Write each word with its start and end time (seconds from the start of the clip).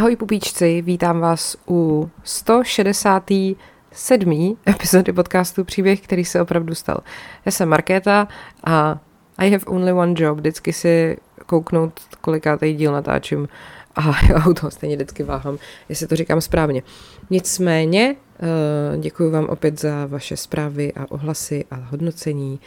Ahoj 0.00 0.16
pupíčci, 0.16 0.82
vítám 0.82 1.20
vás 1.20 1.56
u 1.68 2.10
167. 2.24 4.56
epizody 4.68 5.12
podcastu 5.12 5.64
Příběh, 5.64 6.00
který 6.00 6.24
se 6.24 6.42
opravdu 6.42 6.74
stal. 6.74 7.00
Já 7.44 7.52
jsem 7.52 7.68
Markéta 7.68 8.28
a 8.64 8.98
I 9.38 9.50
have 9.50 9.64
only 9.64 9.92
one 9.92 10.14
job, 10.16 10.38
vždycky 10.38 10.72
si 10.72 11.16
kouknout, 11.46 12.00
kolikátej 12.20 12.74
díl 12.74 12.92
natáčím 12.92 13.48
a 13.94 14.26
já 14.28 14.48
u 14.48 14.54
toho 14.54 14.70
stejně 14.70 14.96
vždycky 14.96 15.22
váhám, 15.22 15.58
jestli 15.88 16.06
to 16.06 16.16
říkám 16.16 16.40
správně. 16.40 16.82
Nicméně, 17.30 18.16
eh, 18.42 18.98
děkuji 18.98 19.30
vám 19.30 19.44
opět 19.44 19.80
za 19.80 20.06
vaše 20.06 20.36
zprávy 20.36 20.92
a 20.92 21.10
ohlasy 21.10 21.64
a 21.70 21.74
hodnocení 21.76 22.60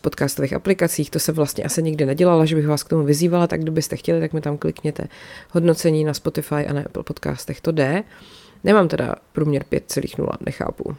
podcastových 0.00 0.52
aplikacích. 0.52 1.10
To 1.10 1.18
se 1.18 1.32
vlastně 1.32 1.64
asi 1.64 1.82
nikdy 1.82 2.06
nedělala, 2.06 2.44
že 2.44 2.56
bych 2.56 2.66
vás 2.66 2.82
k 2.82 2.88
tomu 2.88 3.04
vyzývala, 3.04 3.46
tak 3.46 3.60
kdybyste 3.60 3.96
chtěli, 3.96 4.20
tak 4.20 4.32
mi 4.32 4.40
tam 4.40 4.58
klikněte 4.58 5.08
hodnocení 5.50 6.04
na 6.04 6.14
Spotify 6.14 6.66
a 6.66 6.72
na 6.72 6.80
Apple 6.80 7.02
podcastech, 7.02 7.60
to 7.60 7.72
jde. 7.72 8.04
Nemám 8.64 8.88
teda 8.88 9.14
průměr 9.32 9.64
5,0, 9.72 10.28
nechápu. 10.46 10.96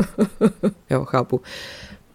jo, 0.90 1.04
chápu. 1.04 1.40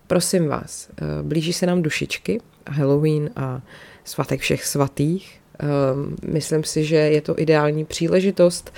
Prosím 0.08 0.48
vás, 0.48 0.90
eh, 0.92 1.24
blíží 1.24 1.54
se 1.54 1.66
nám 1.66 1.82
dušičky, 1.82 2.42
Halloween 2.68 3.30
a 3.36 3.62
svatek 4.04 4.40
všech 4.40 4.66
svatých. 4.66 5.41
Ehm, 5.62 6.16
myslím 6.28 6.64
si, 6.64 6.84
že 6.84 6.96
je 6.96 7.22
to 7.22 7.40
ideální 7.40 7.86
příležitost 7.86 8.74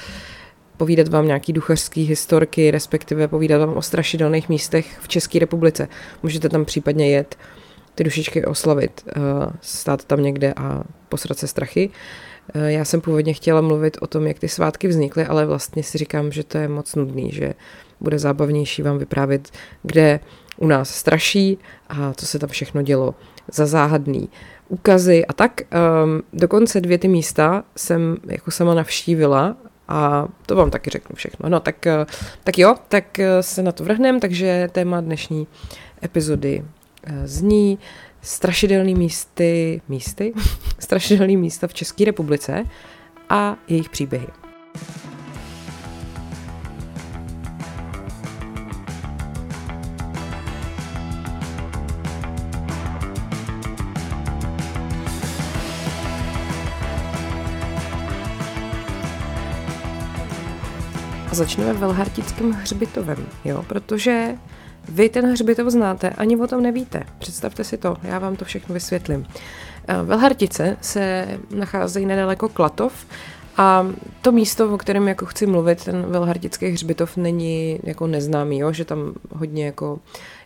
povídat 0.77 1.07
vám 1.07 1.27
nějaký 1.27 1.53
duchařský 1.53 2.03
historky, 2.03 2.71
respektive 2.71 3.27
povídat 3.27 3.59
vám 3.59 3.77
o 3.77 3.81
strašidelných 3.81 4.49
místech 4.49 4.99
v 4.99 5.07
České 5.07 5.39
republice. 5.39 5.87
Můžete 6.23 6.49
tam 6.49 6.65
případně 6.65 7.09
jet 7.09 7.35
ty 7.95 8.03
dušičky 8.03 8.45
oslavit, 8.45 9.01
eh, 9.07 9.21
stát 9.61 10.05
tam 10.05 10.23
někde 10.23 10.53
a 10.57 10.83
posrat 11.09 11.37
se 11.37 11.47
strachy. 11.47 11.89
Eh, 12.53 12.71
já 12.71 12.85
jsem 12.85 13.01
původně 13.01 13.33
chtěla 13.33 13.61
mluvit 13.61 13.97
o 14.01 14.07
tom, 14.07 14.27
jak 14.27 14.39
ty 14.39 14.47
svátky 14.47 14.87
vznikly, 14.87 15.25
ale 15.25 15.45
vlastně 15.45 15.83
si 15.83 15.97
říkám, 15.97 16.31
že 16.31 16.43
to 16.43 16.57
je 16.57 16.67
moc 16.67 16.95
nudný, 16.95 17.31
že 17.31 17.53
bude 17.99 18.19
zábavnější 18.19 18.81
vám 18.81 18.97
vyprávět, 18.97 19.51
kde 19.83 20.19
u 20.57 20.67
nás 20.67 20.89
straší 20.89 21.57
a 21.89 22.13
co 22.13 22.25
se 22.25 22.39
tam 22.39 22.49
všechno 22.49 22.81
dělo 22.81 23.15
za 23.51 23.65
záhadný 23.65 24.29
úkazy 24.67 25.25
a 25.25 25.33
tak. 25.33 25.61
Um, 25.61 26.23
dokonce 26.33 26.81
dvě 26.81 26.97
ty 26.97 27.07
místa 27.07 27.63
jsem 27.75 28.17
jako 28.27 28.51
sama 28.51 28.73
navštívila 28.73 29.55
a 29.87 30.27
to 30.45 30.55
vám 30.55 30.71
taky 30.71 30.89
řeknu 30.89 31.15
všechno. 31.15 31.49
No 31.49 31.59
tak, 31.59 31.87
eh, 31.87 32.05
tak 32.43 32.57
jo, 32.57 32.75
tak 32.87 33.19
eh, 33.19 33.43
se 33.43 33.63
na 33.63 33.71
to 33.71 33.83
vrhneme, 33.83 34.19
takže 34.19 34.69
téma 34.71 35.01
dnešní 35.01 35.47
epizody 36.03 36.63
eh, 37.03 37.27
zní 37.27 37.79
strašidelný 38.21 38.95
místy, 38.95 39.81
místy? 39.89 40.33
strašidelný 40.79 41.37
místa 41.37 41.67
v 41.67 41.73
České 41.73 42.05
republice 42.05 42.63
a 43.29 43.57
jejich 43.67 43.89
příběhy. 43.89 44.27
Začneme 61.43 61.73
Velhartickým 61.73 62.51
hřbitovem, 62.51 63.27
jo, 63.45 63.63
protože 63.67 64.35
vy 64.89 65.09
ten 65.09 65.31
hřbitov 65.31 65.67
znáte, 65.67 66.09
ani 66.09 66.37
o 66.37 66.47
tom 66.47 66.63
nevíte. 66.63 67.03
Představte 67.19 67.63
si 67.63 67.77
to, 67.77 67.97
já 68.03 68.19
vám 68.19 68.35
to 68.35 68.45
všechno 68.45 68.73
vysvětlím. 68.73 69.25
Eh, 69.87 70.03
Velhartice 70.03 70.77
se 70.81 71.27
nacházejí 71.55 72.05
nedaleko 72.05 72.49
Klatov 72.49 72.93
a 73.57 73.87
to 74.21 74.31
místo, 74.31 74.73
o 74.73 74.77
kterém 74.77 75.07
jako 75.07 75.25
chci 75.25 75.45
mluvit, 75.45 75.83
ten 75.83 76.05
Velhartický 76.05 76.69
hřbitov 76.69 77.17
není 77.17 77.79
jako 77.83 78.07
neznámý, 78.07 78.59
jo? 78.59 78.73
že 78.73 78.85
tam 78.85 79.13
hodně 79.35 79.65
jako 79.65 79.99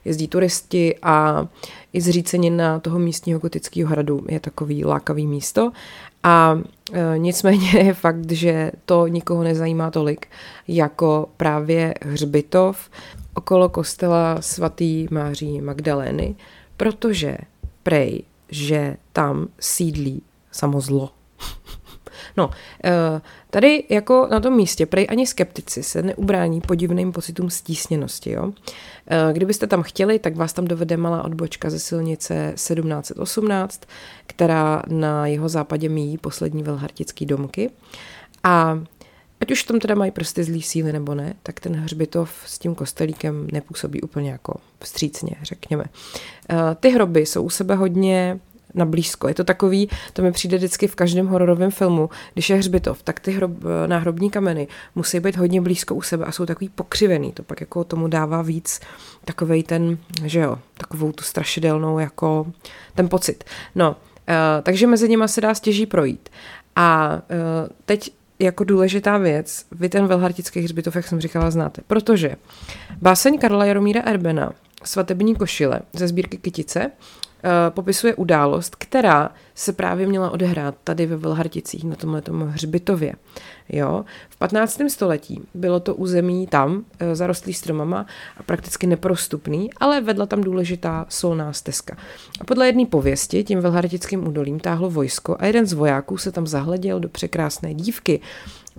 jezdí 0.06 0.28
turisti 0.28 0.96
a 1.04 1.48
i 1.94 2.02
zřícenina 2.02 2.80
toho 2.80 3.00
místního 3.00 3.40
gotického 3.40 3.90
hradu 3.90 4.26
je 4.30 4.40
takový 4.40 4.86
lákavý 4.86 5.28
místo 5.28 5.72
a 6.28 6.60
e, 6.94 7.18
nicméně 7.18 7.70
je 7.70 7.94
fakt, 7.94 8.32
že 8.32 8.72
to 8.86 9.08
nikoho 9.08 9.44
nezajímá 9.44 9.92
tolik, 9.92 10.28
jako 10.68 11.30
právě 11.38 11.94
hřbitov 12.02 12.90
okolo 13.34 13.70
kostela 13.70 14.42
svatý 14.42 15.08
Máří 15.12 15.62
Magdalény, 15.62 16.36
protože 16.78 17.38
prej, 17.84 18.24
že 18.50 18.98
tam 19.14 19.48
sídlí 19.60 20.22
samozlo. 20.52 21.17
No, 22.38 22.50
eh, 22.84 23.22
tady 23.50 23.84
jako 23.90 24.28
na 24.32 24.40
tom 24.40 24.56
místě 24.56 24.86
prej 24.86 25.08
ani 25.10 25.28
skeptici 25.28 25.84
se 25.84 26.02
neubrání 26.02 26.62
podivným 26.62 27.12
pocitům 27.12 27.50
stísněnosti. 27.50 28.32
Jo? 28.32 28.52
Eh, 29.08 29.34
kdybyste 29.34 29.68
tam 29.68 29.84
chtěli, 29.84 30.20
tak 30.20 30.36
vás 30.36 30.54
tam 30.54 30.66
dovede 30.66 30.98
malá 30.98 31.26
odbočka 31.26 31.70
ze 31.70 31.80
silnice 31.80 32.54
1718, 32.56 33.82
která 34.28 34.84
na 34.88 35.28
jeho 35.28 35.50
západě 35.50 35.90
míjí 35.90 36.18
poslední 36.18 36.64
velhartický 36.64 37.26
domky. 37.26 37.70
A 38.44 38.80
ať 39.42 39.52
už 39.52 39.64
tam 39.64 39.80
teda 39.80 39.96
mají 39.96 40.12
prostě 40.12 40.44
zlý 40.44 40.62
síly 40.62 40.94
nebo 40.94 41.16
ne, 41.16 41.34
tak 41.44 41.60
ten 41.60 41.76
hřbitov 41.76 42.32
s 42.46 42.60
tím 42.60 42.76
kostelíkem 42.76 43.48
nepůsobí 43.52 44.02
úplně 44.02 44.32
jako 44.32 44.54
vstřícně, 44.80 45.36
řekněme. 45.42 45.86
Eh, 46.50 46.56
ty 46.80 46.90
hroby 46.90 47.26
jsou 47.26 47.44
u 47.44 47.50
sebe 47.50 47.76
hodně 47.76 48.40
na 48.78 48.86
blízko. 48.86 49.28
Je 49.28 49.34
to 49.34 49.44
takový, 49.44 49.90
to 50.14 50.22
mi 50.22 50.32
přijde 50.32 50.58
vždycky 50.58 50.88
v 50.88 50.96
každém 50.96 51.28
hororovém 51.28 51.72
filmu, 51.72 52.10
když 52.34 52.50
je 52.50 52.56
hřbitov, 52.56 53.04
tak 53.04 53.20
ty 53.20 53.32
hrob, 53.32 53.52
náhrobní 53.88 54.30
kameny 54.30 54.68
musí 54.96 55.20
být 55.20 55.38
hodně 55.38 55.62
blízko 55.62 55.96
u 55.96 56.02
sebe 56.02 56.26
a 56.26 56.32
jsou 56.32 56.46
takový 56.46 56.70
pokřivený. 56.70 57.32
To 57.32 57.44
pak 57.44 57.62
jako 57.62 57.84
tomu 57.84 58.08
dává 58.08 58.42
víc 58.42 58.80
takovej 59.26 59.64
ten, 59.64 59.98
že 60.24 60.40
jo, 60.40 60.58
takovou 60.78 61.12
tu 61.12 61.24
strašidelnou 61.24 62.00
jako 62.00 62.48
ten 62.96 63.10
pocit. 63.10 63.44
No, 63.76 63.90
uh, 63.90 63.96
takže 64.64 64.88
mezi 64.88 65.10
nimi 65.10 65.24
se 65.28 65.42
dá 65.42 65.54
stěží 65.54 65.86
projít. 65.86 66.30
A 66.76 67.16
uh, 67.16 67.20
teď 67.86 68.12
jako 68.40 68.64
důležitá 68.64 69.18
věc, 69.18 69.66
vy 69.72 69.90
ten 69.90 70.08
velhartický 70.08 70.60
hřbitov, 70.60 70.96
jak 70.96 71.08
jsem 71.08 71.22
říkala, 71.22 71.52
znáte, 71.52 71.82
protože 71.88 72.36
báseň 73.02 73.40
Karla 73.40 73.66
Jaromíra 73.66 74.02
Erbena 74.02 74.52
Svatební 74.84 75.36
košile 75.36 75.80
ze 75.94 76.08
sbírky 76.08 76.38
Kytice 76.38 76.92
Eh, 76.92 77.27
popisuje 77.70 78.16
událost, 78.16 78.76
která 78.76 79.32
se 79.56 79.74
právě 79.74 80.08
měla 80.08 80.30
odehrát 80.30 80.76
tady 80.84 81.06
ve 81.06 81.18
Velharticích 81.18 81.84
na 81.84 81.96
tomhle 81.96 82.22
hřbitově. 82.48 83.14
Jo? 83.70 84.06
V 84.30 84.38
15. 84.38 84.82
století 84.88 85.42
bylo 85.54 85.80
to 85.80 85.96
území 85.96 86.48
tam 86.48 86.84
eh, 87.00 87.16
zarostlý 87.16 87.54
stromama 87.54 88.06
a 88.38 88.44
prakticky 88.44 88.88
neprostupný, 88.88 89.70
ale 89.78 90.02
vedla 90.02 90.26
tam 90.26 90.42
důležitá 90.42 91.06
solná 91.10 91.54
stezka. 91.54 91.98
A 92.42 92.44
podle 92.44 92.66
jedné 92.68 92.86
pověsti 92.86 93.44
tím 93.44 93.60
Velhartickým 93.60 94.28
údolím 94.28 94.60
táhlo 94.60 94.90
vojsko 94.90 95.36
a 95.40 95.46
jeden 95.46 95.66
z 95.66 95.74
vojáků 95.74 96.18
se 96.18 96.32
tam 96.32 96.48
zahleděl 96.48 97.00
do 97.00 97.10
překrásné 97.10 97.74
dívky, 97.74 98.20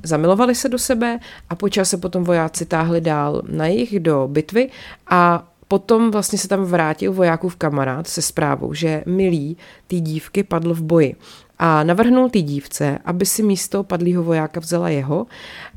Zamilovali 0.02 0.54
se 0.54 0.68
do 0.68 0.78
sebe 0.78 1.18
a 1.50 1.54
po 1.54 1.68
čase 1.68 1.96
potom 1.96 2.24
vojáci 2.24 2.66
táhli 2.66 3.00
dál 3.00 3.42
na 3.48 3.66
jich 3.66 4.00
do 4.00 4.28
bitvy 4.28 4.70
a 5.10 5.48
Potom 5.68 6.10
vlastně 6.10 6.38
se 6.38 6.48
tam 6.48 6.64
vrátil 6.64 7.12
vojákův 7.12 7.56
kamarád 7.56 8.06
se 8.06 8.22
zprávou, 8.22 8.74
že 8.74 9.02
milý 9.06 9.56
té 9.86 9.96
dívky 9.96 10.42
padl 10.42 10.74
v 10.74 10.82
boji 10.82 11.16
a 11.58 11.84
navrhnul 11.84 12.30
té 12.30 12.40
dívce, 12.40 12.98
aby 13.04 13.26
si 13.26 13.42
místo 13.42 13.82
padlého 13.82 14.22
vojáka 14.22 14.60
vzala 14.60 14.88
jeho, 14.88 15.26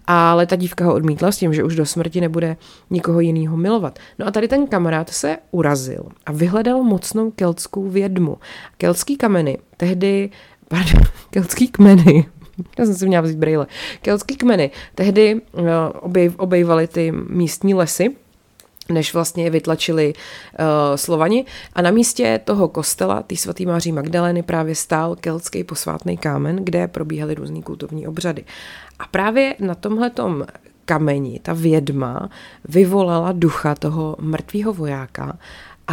ale 0.07 0.45
ta 0.45 0.55
dívka 0.55 0.85
ho 0.85 0.93
odmítla 0.93 1.31
s 1.31 1.37
tím, 1.37 1.53
že 1.53 1.63
už 1.63 1.75
do 1.75 1.85
smrti 1.85 2.21
nebude 2.21 2.57
nikoho 2.89 3.19
jiného 3.19 3.57
milovat. 3.57 3.99
No 4.19 4.27
a 4.27 4.31
tady 4.31 4.47
ten 4.47 4.67
kamarád 4.67 5.09
se 5.09 5.37
urazil 5.51 6.03
a 6.25 6.31
vyhledal 6.31 6.83
mocnou 6.83 7.31
keltskou 7.31 7.89
vědmu. 7.89 8.37
Keltský 8.77 9.17
kameny 9.17 9.57
tehdy, 9.77 10.29
pardon, 10.67 11.03
keltský 11.29 11.67
kmeny, 11.67 12.25
já 12.79 12.85
jsem 12.85 12.95
si 12.95 13.07
měla 13.07 13.21
vzít 13.21 13.37
brýle. 13.37 13.67
Keltský 14.01 14.35
kmeny 14.35 14.71
tehdy 14.95 15.41
uh, 15.53 15.63
obej, 15.99 16.31
obejvaly 16.37 16.87
ty 16.87 17.11
místní 17.11 17.73
lesy 17.73 18.15
než 18.91 19.13
vlastně 19.13 19.43
je 19.43 19.49
vytlačili 19.49 20.13
uh, 20.13 20.65
Slovani. 20.95 21.45
A 21.73 21.81
na 21.81 21.91
místě 21.91 22.39
toho 22.43 22.67
kostela, 22.67 23.23
té 23.23 23.35
svatý 23.35 23.65
Máří 23.65 23.91
Magdalény, 23.91 24.43
právě 24.43 24.75
stál 24.75 25.15
keltský 25.15 25.63
posvátný 25.63 26.17
kámen, 26.17 26.55
kde 26.55 26.87
probíhaly 26.87 27.35
různý 27.35 27.61
kultovní 27.61 28.07
obřady. 28.07 28.43
A 28.99 29.07
právě 29.11 29.55
na 29.59 29.75
tomhletom 29.75 30.45
kameni 30.85 31.39
ta 31.43 31.53
vědma 31.53 32.29
vyvolala 32.69 33.31
ducha 33.31 33.75
toho 33.75 34.15
mrtvého 34.19 34.73
vojáka 34.73 35.37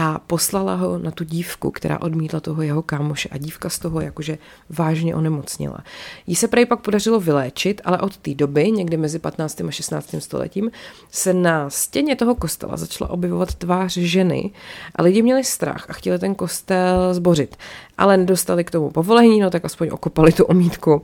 a 0.00 0.18
poslala 0.26 0.74
ho 0.74 0.98
na 0.98 1.10
tu 1.10 1.24
dívku, 1.24 1.70
která 1.70 2.00
odmítla 2.00 2.40
toho 2.40 2.62
jeho 2.62 2.82
kámoše 2.82 3.28
a 3.28 3.38
dívka 3.38 3.68
z 3.68 3.78
toho 3.78 4.00
jakože 4.00 4.38
vážně 4.70 5.14
onemocnila. 5.14 5.78
Jí 6.26 6.36
se 6.36 6.48
prej 6.48 6.66
pak 6.66 6.80
podařilo 6.80 7.20
vyléčit, 7.20 7.80
ale 7.84 7.98
od 7.98 8.16
té 8.16 8.34
doby, 8.34 8.70
někdy 8.70 8.96
mezi 8.96 9.18
15. 9.18 9.60
a 9.60 9.70
16. 9.70 10.14
stoletím, 10.18 10.70
se 11.10 11.34
na 11.34 11.70
stěně 11.70 12.16
toho 12.16 12.34
kostela 12.34 12.76
začala 12.76 13.10
objevovat 13.10 13.54
tvář 13.54 13.96
ženy 13.96 14.50
a 14.94 15.02
lidi 15.02 15.22
měli 15.22 15.44
strach 15.44 15.86
a 15.90 15.92
chtěli 15.92 16.18
ten 16.18 16.34
kostel 16.34 17.14
zbořit. 17.14 17.56
Ale 17.98 18.16
nedostali 18.16 18.64
k 18.64 18.70
tomu 18.70 18.90
povolení, 18.90 19.40
no 19.40 19.50
tak 19.50 19.64
aspoň 19.64 19.88
okopali 19.92 20.32
tu 20.32 20.44
omítku. 20.44 21.02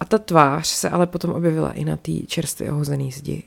A 0.00 0.04
ta 0.04 0.18
tvář 0.18 0.66
se 0.66 0.90
ale 0.90 1.06
potom 1.06 1.30
objevila 1.30 1.72
i 1.72 1.84
na 1.84 1.96
té 1.96 2.12
čerstvě 2.26 2.72
ohozený 2.72 3.12
zdi. 3.12 3.42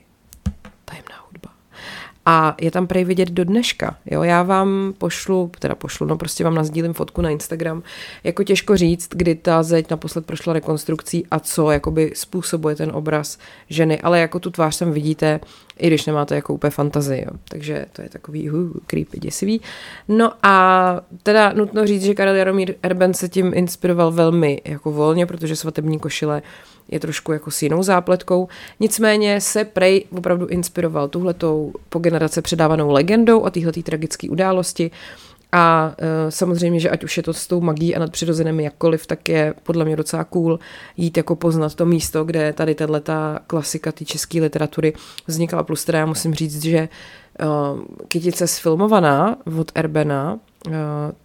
A 2.32 2.54
je 2.60 2.70
tam 2.70 2.86
prej 2.86 3.04
vidět 3.04 3.30
do 3.30 3.44
dneška. 3.44 3.96
Jo, 4.06 4.22
já 4.22 4.42
vám 4.42 4.94
pošlu, 4.98 5.50
teda 5.58 5.74
pošlu, 5.74 6.06
no 6.06 6.16
prostě 6.16 6.44
vám 6.44 6.54
nazdílím 6.54 6.92
fotku 6.92 7.22
na 7.22 7.30
Instagram. 7.30 7.82
Jako 8.24 8.44
těžko 8.44 8.76
říct, 8.76 9.08
kdy 9.10 9.34
ta 9.34 9.62
zeď 9.62 9.90
naposled 9.90 10.26
prošla 10.26 10.52
rekonstrukcí 10.52 11.26
a 11.30 11.40
co 11.40 11.70
jakoby 11.70 12.12
způsobuje 12.14 12.76
ten 12.76 12.90
obraz 12.94 13.38
ženy, 13.68 14.00
ale 14.00 14.20
jako 14.20 14.38
tu 14.40 14.50
tvář 14.50 14.78
tam 14.78 14.92
vidíte, 14.92 15.40
i 15.78 15.86
když 15.86 16.06
nemáte 16.06 16.34
jako 16.34 16.54
úplně 16.54 16.70
fantazii, 16.70 17.20
jo. 17.20 17.36
Takže 17.48 17.86
to 17.92 18.02
je 18.02 18.08
takový 18.08 18.50
uh, 18.50 18.70
creepy, 18.86 19.18
děsivý. 19.18 19.60
No 20.08 20.32
a 20.42 21.00
teda 21.22 21.52
nutno 21.52 21.86
říct, 21.86 22.02
že 22.02 22.14
Karel 22.14 22.34
Jaromír 22.34 22.74
Erben 22.82 23.14
se 23.14 23.28
tím 23.28 23.52
inspiroval 23.54 24.12
velmi 24.12 24.62
jako 24.64 24.90
volně, 24.90 25.26
protože 25.26 25.56
svatební 25.56 25.98
košile 25.98 26.42
je 26.90 27.00
trošku 27.00 27.32
jako 27.32 27.50
s 27.50 27.62
jinou 27.62 27.82
zápletkou. 27.82 28.48
Nicméně 28.80 29.40
se 29.40 29.64
Prej 29.64 30.04
opravdu 30.16 30.46
inspiroval 30.46 31.08
tuhletou 31.08 31.72
po 31.88 31.98
generace 31.98 32.42
předávanou 32.42 32.90
legendou 32.90 33.40
o 33.40 33.50
téhleté 33.50 33.82
tragické 33.82 34.30
události. 34.30 34.90
A 35.52 35.94
e, 35.98 36.30
samozřejmě, 36.30 36.80
že 36.80 36.90
ať 36.90 37.04
už 37.04 37.16
je 37.16 37.22
to 37.22 37.34
s 37.34 37.46
tou 37.46 37.60
magií 37.60 37.96
a 37.96 37.98
nadpřirozeným 37.98 38.60
jakkoliv, 38.60 39.06
tak 39.06 39.28
je 39.28 39.54
podle 39.62 39.84
mě 39.84 39.96
docela 39.96 40.24
cool 40.24 40.58
jít 40.96 41.16
jako 41.16 41.36
poznat 41.36 41.74
to 41.74 41.86
místo, 41.86 42.24
kde 42.24 42.52
tady 42.52 42.74
tato 42.74 43.12
klasika 43.46 43.92
té 43.92 44.04
české 44.04 44.40
literatury 44.40 44.92
vznikala. 45.26 45.62
Plus 45.62 45.84
teda 45.84 45.98
já 45.98 46.06
musím 46.06 46.34
říct, 46.34 46.62
že 46.62 46.78
e, 46.78 46.88
Kytice 48.08 48.46
sfilmovaná 48.46 49.36
od 49.58 49.72
Erbena 49.74 50.38
e, 50.66 50.70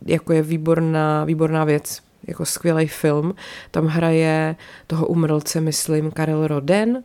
jako 0.06 0.34
je 0.34 0.42
výborná, 0.42 1.24
výborná 1.26 1.64
věc 1.64 2.05
jako 2.28 2.46
skvělý 2.46 2.88
film. 2.88 3.36
Tam 3.72 3.88
hraje 3.88 4.56
toho 4.88 5.08
umrlce, 5.08 5.62
myslím, 5.62 6.12
Karel 6.12 6.48
Roden 6.48 7.04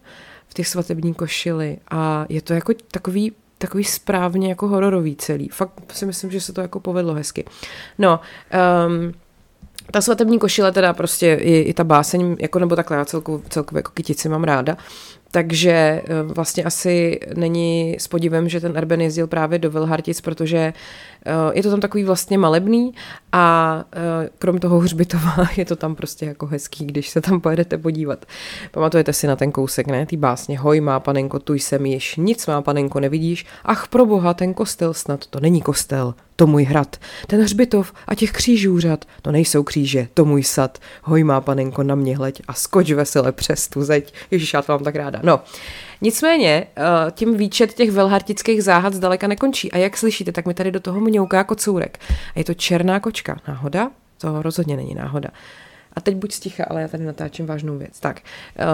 v 0.49 0.55
těch 0.55 0.69
svatební 0.69 1.15
košili 1.15 1.79
a 1.91 2.27
je 2.29 2.43
to 2.43 2.55
jako 2.55 2.73
takový 2.93 3.33
takový 3.59 3.85
správně 3.85 4.49
jako 4.49 4.69
hororový 4.69 5.17
celý. 5.17 5.49
Fakt 5.49 5.73
si 5.93 6.07
myslím, 6.07 6.31
že 6.31 6.41
se 6.41 6.53
to 6.53 6.61
jako 6.61 6.81
povedlo 6.81 7.15
hezky. 7.15 7.45
No, 7.99 8.21
um, 8.87 9.15
ta 9.91 10.01
svatební 10.01 10.39
košile 10.39 10.73
teda 10.73 10.93
prostě 10.93 11.35
i, 11.35 11.61
i 11.61 11.75
ta 11.75 11.85
báseň, 11.85 12.37
jako 12.41 12.59
nebo 12.59 12.77
takhle, 12.77 12.97
já 12.97 13.05
celkově, 13.05 13.49
celkově 13.49 13.79
jako 13.79 13.91
kytici 13.91 14.29
mám 14.29 14.45
ráda, 14.45 14.77
takže 15.31 15.71
eh, 15.71 16.23
vlastně 16.23 16.65
asi 16.65 17.21
není 17.35 17.97
s 17.99 18.09
podívem, 18.09 18.49
že 18.49 18.61
ten 18.61 18.77
Erben 18.77 19.01
jezdil 19.01 19.27
právě 19.27 19.59
do 19.59 19.71
Vilhartic, 19.71 20.21
protože 20.21 20.59
eh, 21.27 21.33
je 21.53 21.63
to 21.63 21.71
tam 21.71 21.81
takový 21.81 22.05
vlastně 22.05 22.39
malebný 22.39 22.95
a 23.33 23.85
eh, 23.93 24.29
krom 24.39 24.59
toho 24.59 24.79
hřbitova 24.79 25.37
je 25.57 25.65
to 25.65 25.77
tam 25.77 25.95
prostě 25.95 26.27
jako 26.27 26.47
hezký, 26.47 26.85
když 26.85 27.09
se 27.09 27.21
tam 27.21 27.41
pojedete 27.41 27.79
podívat. 27.79 28.27
Pamatujete 28.71 29.13
si 29.13 29.27
na 29.27 29.37
ten 29.37 29.53
kousek, 29.53 29.87
ne? 29.87 30.07
Ty 30.07 30.17
básně, 30.17 30.59
hoj 30.59 30.81
má 30.81 31.01
panenko, 31.01 31.39
tu 31.39 31.55
jsem 31.55 31.87
již, 31.87 32.17
nic 32.17 32.47
má 32.47 32.63
panenko, 32.63 33.01
nevidíš? 33.01 33.47
Ach 33.65 33.89
pro 33.89 34.07
boha, 34.07 34.35
ten 34.35 34.55
kostel 34.55 34.95
snad, 34.95 35.27
to 35.27 35.41
není 35.41 35.63
kostel, 35.63 36.15
to 36.41 36.47
můj 36.47 36.65
hrad. 36.65 36.97
Ten 37.27 37.43
hřbitov 37.43 37.93
a 38.07 38.15
těch 38.15 38.33
křížů 38.33 38.81
řad, 38.81 39.05
to 39.23 39.33
nejsou 39.33 39.63
kříže, 39.63 40.09
to 40.15 40.25
můj 40.25 40.43
sad. 40.43 40.79
Hoj 41.03 41.25
má 41.25 41.41
panenko 41.41 41.83
na 41.83 41.95
mě 41.95 42.17
hleď 42.17 42.43
a 42.49 42.55
skoč 42.55 42.91
vesele 42.91 43.33
přes 43.33 43.69
tu 43.69 43.83
zeď. 43.83 44.15
Ježíš, 44.31 44.55
já 44.55 44.63
to 44.63 44.73
mám 44.73 44.85
tak 44.85 44.97
ráda. 44.97 45.21
No, 45.23 45.41
nicméně, 46.01 46.67
eh, 46.77 46.83
tím 47.11 47.37
výčet 47.37 47.75
těch 47.75 47.91
velhartických 47.91 48.63
záhad 48.63 48.95
zdaleka 48.95 49.27
nekončí. 49.27 49.73
A 49.73 49.79
jak 49.79 49.97
slyšíte, 49.97 50.33
tak 50.33 50.47
mi 50.47 50.55
tady 50.55 50.73
do 50.73 50.81
toho 50.81 51.01
mňouká 51.01 51.45
kocourek. 51.45 51.99
A 52.35 52.39
je 52.39 52.45
to 52.45 52.55
černá 52.55 53.01
kočka. 53.01 53.37
Náhoda? 53.49 53.91
To 54.19 54.43
rozhodně 54.43 54.77
není 54.77 54.95
náhoda. 54.95 55.29
A 55.93 56.01
teď 56.01 56.17
buď 56.17 56.33
sticha, 56.33 56.65
ale 56.71 56.83
já 56.83 56.89
tady 56.89 57.05
natáčím 57.05 57.47
vážnou 57.47 57.79
věc. 57.79 58.01
Tak, 58.01 58.21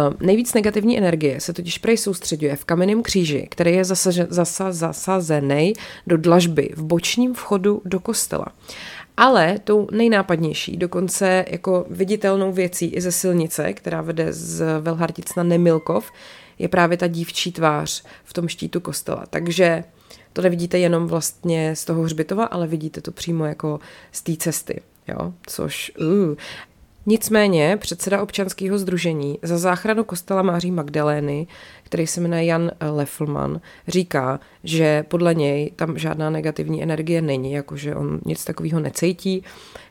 uh, 0.08 0.26
nejvíc 0.26 0.54
negativní 0.54 0.98
energie 0.98 1.40
se 1.40 1.52
totiž 1.52 1.78
prej 1.78 1.96
soustředuje 1.96 2.56
v 2.56 2.64
kamenném 2.64 3.02
kříži, 3.02 3.48
který 3.50 3.72
je 3.72 3.84
zasaže, 3.84 4.26
zasa, 4.30 4.72
zasazený 4.72 5.72
do 6.06 6.16
dlažby 6.16 6.70
v 6.76 6.82
bočním 6.82 7.34
vchodu 7.34 7.82
do 7.84 8.00
kostela. 8.00 8.46
Ale 9.16 9.58
tou 9.64 9.88
nejnápadnější, 9.92 10.76
dokonce 10.76 11.44
jako 11.48 11.86
viditelnou 11.90 12.52
věcí 12.52 12.86
i 12.86 13.00
ze 13.00 13.12
silnice, 13.12 13.72
která 13.72 14.00
vede 14.02 14.32
z 14.32 14.80
Velhartic 14.80 15.34
na 15.34 15.42
Nemilkov, 15.42 16.12
je 16.58 16.68
právě 16.68 16.96
ta 16.96 17.06
dívčí 17.06 17.52
tvář 17.52 18.04
v 18.24 18.32
tom 18.32 18.48
štítu 18.48 18.80
kostela. 18.80 19.24
Takže 19.30 19.84
to 20.32 20.42
nevidíte 20.42 20.78
jenom 20.78 21.06
vlastně 21.06 21.76
z 21.76 21.84
toho 21.84 22.02
hřbitova, 22.02 22.44
ale 22.44 22.66
vidíte 22.66 23.00
to 23.00 23.12
přímo 23.12 23.44
jako 23.44 23.80
z 24.12 24.22
té 24.22 24.36
cesty. 24.36 24.80
Jo, 25.08 25.32
což 25.46 25.92
uh. 25.98 26.36
Nicméně 27.08 27.76
předseda 27.80 28.22
občanského 28.22 28.78
združení 28.78 29.38
za 29.42 29.58
záchranu 29.58 30.04
kostela 30.04 30.42
Máří 30.42 30.70
Magdalény, 30.70 31.46
který 31.82 32.06
se 32.06 32.20
jmenuje 32.20 32.44
Jan 32.44 32.70
Leflman, 32.90 33.60
říká, 33.88 34.40
že 34.64 35.04
podle 35.08 35.34
něj 35.34 35.70
tam 35.76 35.98
žádná 35.98 36.30
negativní 36.30 36.82
energie 36.82 37.22
není, 37.22 37.52
jakože 37.52 37.94
on 37.94 38.20
nic 38.26 38.44
takového 38.44 38.80
necítí. 38.80 39.44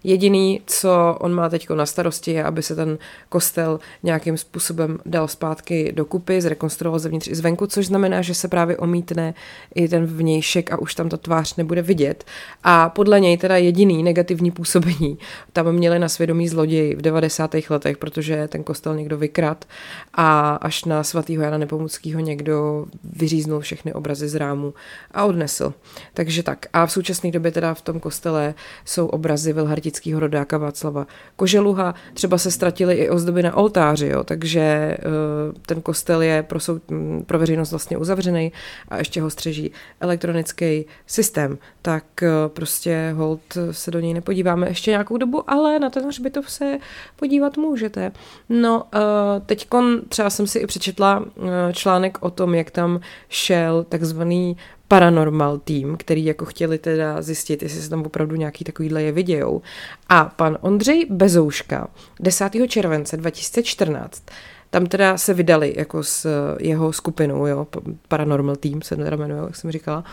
Jediný, 0.04 0.62
co 0.66 1.18
on 1.20 1.34
má 1.34 1.50
teď 1.50 1.70
na 1.70 1.86
starosti, 1.86 2.32
je, 2.32 2.44
aby 2.44 2.64
se 2.64 2.76
ten 2.76 2.98
kostel 3.30 3.80
nějakým 4.04 4.38
způsobem 4.38 5.00
dal 5.06 5.28
zpátky 5.28 5.92
dokupy, 5.96 6.42
zrekonstruoval 6.42 7.00
zevnitř 7.00 7.28
i 7.28 7.36
zvenku, 7.36 7.68
což 7.68 7.88
znamená, 7.88 8.22
že 8.22 8.34
se 8.34 8.48
právě 8.48 8.78
omítne 8.78 9.34
i 9.76 9.88
ten 9.88 10.06
vnějšek 10.06 10.72
a 10.72 10.80
už 10.80 10.96
tam 10.96 11.10
ta 11.10 11.18
tvář 11.18 11.56
nebude 11.56 11.82
vidět. 11.82 12.24
A 12.64 12.90
podle 12.90 13.20
něj 13.20 13.38
teda 13.38 13.58
jediný 13.58 14.04
negativní 14.04 14.52
působení 14.52 15.18
tam 15.54 15.72
měli 15.72 16.00
na 16.00 16.10
svědomí 16.10 16.48
zloději 16.48 16.96
v 16.96 17.02
90. 17.06 17.56
letech, 17.70 17.98
protože 17.98 18.48
ten 18.48 18.64
kostel 18.64 18.96
někdo 18.96 19.18
vykrad 19.18 19.66
a 20.14 20.56
až 20.56 20.86
na 20.86 21.04
svatýho 21.04 21.44
Jana 21.44 21.58
Nepomuckého 21.58 22.20
někdo 22.20 22.86
vyříznul 23.04 23.60
všechny 23.60 23.94
obrazy 23.94 24.28
z 24.28 24.36
rámu 24.36 24.74
a 25.12 25.26
odnesl. 25.26 25.74
Takže 26.14 26.44
tak. 26.44 26.66
A 26.74 26.86
v 26.86 26.92
současné 26.92 27.32
době 27.32 27.52
teda 27.52 27.74
v 27.74 27.82
tom 27.82 28.00
kostele 28.00 28.54
jsou 28.86 29.08
obrazy 29.08 29.54
vilhartického 29.54 30.20
rodáka 30.20 30.58
Václava 30.58 31.08
Koželuha. 31.36 31.96
Třeba 32.14 32.38
se 32.38 32.52
ztratily 32.52 32.96
i 32.96 33.10
ozdoby 33.10 33.44
na 33.44 33.56
oltáři, 33.58 34.08
jo, 34.08 34.24
takže 34.24 34.62
eh, 34.62 34.98
ten 35.66 35.82
kostel 35.82 36.22
je 36.22 36.44
pro, 36.44 36.60
sou, 36.60 36.80
pro 37.26 37.40
veřejnost 37.40 37.72
vlastně 37.72 37.98
uzavřený 37.98 38.52
a 38.90 38.98
ještě 38.98 39.22
ho 39.22 39.30
střeží 39.30 39.72
elektronický 40.00 40.86
systém. 41.08 41.58
Tak 41.82 42.24
eh, 42.24 42.30
prostě 42.48 43.14
hold 43.16 43.42
se 43.72 43.92
do 43.92 44.00
něj 44.00 44.14
nepodíváme 44.14 44.68
ještě 44.68 44.92
nějakou 44.92 45.18
dobu, 45.18 45.50
ale 45.50 45.80
na 45.80 45.90
ten 45.90 46.06
hřbitov 46.08 46.52
se 46.52 46.78
podívat 47.16 47.58
můžete. 47.58 48.12
No, 48.50 48.84
eh, 48.96 49.00
teď 49.46 49.68
třeba 50.10 50.30
jsem 50.30 50.48
si 50.48 50.60
i 50.60 50.68
přečetla 50.68 51.26
článek 51.74 52.18
o 52.22 52.30
tom, 52.30 52.56
jak 52.56 52.72
tam 52.72 53.00
šel 53.30 53.86
takzvaný 53.90 54.58
paranormal 54.88 55.58
tým, 55.58 55.98
který 55.98 56.26
jako 56.26 56.46
chtěli 56.46 56.78
teda 56.78 57.22
zjistit, 57.22 57.64
jestli 57.64 57.82
se 57.82 57.90
tam 57.90 58.06
opravdu 58.06 58.36
nějaký 58.36 58.64
takovýhle 58.64 59.04
je 59.04 59.12
vidějou. 59.12 59.62
A 60.10 60.26
pan 60.26 60.58
Ondřej 60.62 61.06
Bezouška 61.10 61.88
10. 62.20 62.52
července 62.68 63.18
2014 63.18 64.24
tam 64.76 64.86
teda 64.86 65.18
se 65.18 65.34
vydali 65.34 65.74
jako 65.78 66.04
s 66.04 66.28
jeho 66.60 66.94
skupinou, 66.94 67.48
jo, 67.48 67.68
Paranormal 68.08 68.56
Team 68.56 68.82
se 68.82 68.96
teda 68.96 69.18
jmenuje, 69.18 69.42
jak 69.46 69.56
jsem 69.56 69.72
říkala, 69.72 70.04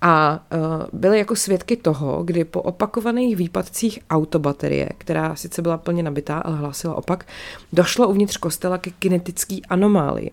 a 0.00 0.44
uh, 0.54 1.00
byli 1.00 1.18
jako 1.18 1.36
svědky 1.36 1.76
toho, 1.76 2.22
kdy 2.24 2.44
po 2.44 2.62
opakovaných 2.62 3.36
výpadcích 3.36 3.98
autobaterie, 4.10 4.88
která 4.98 5.36
sice 5.36 5.62
byla 5.62 5.78
plně 5.78 6.02
nabitá, 6.02 6.38
ale 6.38 6.56
hlásila 6.56 6.94
opak, 6.94 7.26
došlo 7.72 8.08
uvnitř 8.08 8.36
kostela 8.36 8.78
ke 8.78 8.90
kinetické 8.90 9.56
anomálii. 9.68 10.30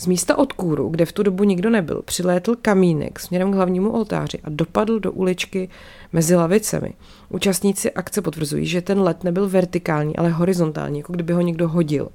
Z 0.00 0.06
místa 0.06 0.38
odkůru, 0.38 0.88
kde 0.88 1.06
v 1.06 1.12
tu 1.12 1.22
dobu 1.22 1.44
nikdo 1.44 1.70
nebyl, 1.70 2.02
přilétl 2.02 2.56
kamínek 2.62 3.20
směrem 3.20 3.52
k 3.52 3.54
hlavnímu 3.54 3.90
oltáři 3.90 4.38
a 4.44 4.48
dopadl 4.48 5.00
do 5.00 5.12
uličky 5.12 5.68
mezi 6.12 6.36
lavicemi. 6.36 6.94
Účastníci 7.28 7.92
akce 7.92 8.22
potvrzují, 8.22 8.66
že 8.66 8.82
ten 8.82 9.00
let 9.00 9.24
nebyl 9.24 9.48
vertikální, 9.48 10.16
ale 10.16 10.30
horizontální, 10.30 10.98
jako 10.98 11.12
kdyby 11.12 11.32
ho 11.32 11.40
někdo 11.40 11.68
hodil. 11.68 12.08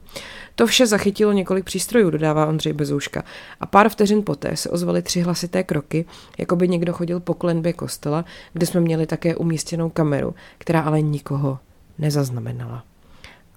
To 0.56 0.68
vše 0.68 0.88
zachytilo 0.88 1.32
několik 1.32 1.66
přístrojů, 1.66 2.10
dodává 2.10 2.46
Ondřej 2.46 2.74
Bezouška. 2.74 3.24
A 3.60 3.66
pár 3.66 3.90
vteřin 3.90 4.24
poté 4.24 4.58
se 4.58 4.70
ozvaly 4.70 5.02
tři 5.02 5.22
hlasité 5.22 5.64
kroky, 5.64 6.06
jako 6.38 6.56
by 6.56 6.68
někdo 6.68 6.94
chodil 6.94 7.20
po 7.20 7.34
klenbě 7.34 7.74
kostela, 7.74 8.26
kde 8.54 8.66
jsme 8.66 8.82
měli 8.82 9.06
také 9.06 9.36
umístěnou 9.36 9.90
kameru, 9.90 10.36
která 10.58 10.82
ale 10.82 11.02
nikoho 11.02 11.60
nezaznamenala. 11.98 12.84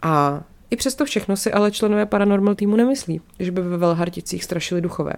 A 0.03 0.43
I 0.71 0.77
přesto 0.77 1.05
všechno 1.05 1.37
si 1.37 1.53
ale 1.53 1.71
členové 1.71 2.07
Paranormal 2.07 2.55
týmu 2.55 2.77
nemyslí, 2.77 3.21
že 3.39 3.53
by 3.53 3.61
ve 3.61 3.77
Velharticích 3.77 4.45
strašili 4.45 4.81
duchové. 4.81 5.13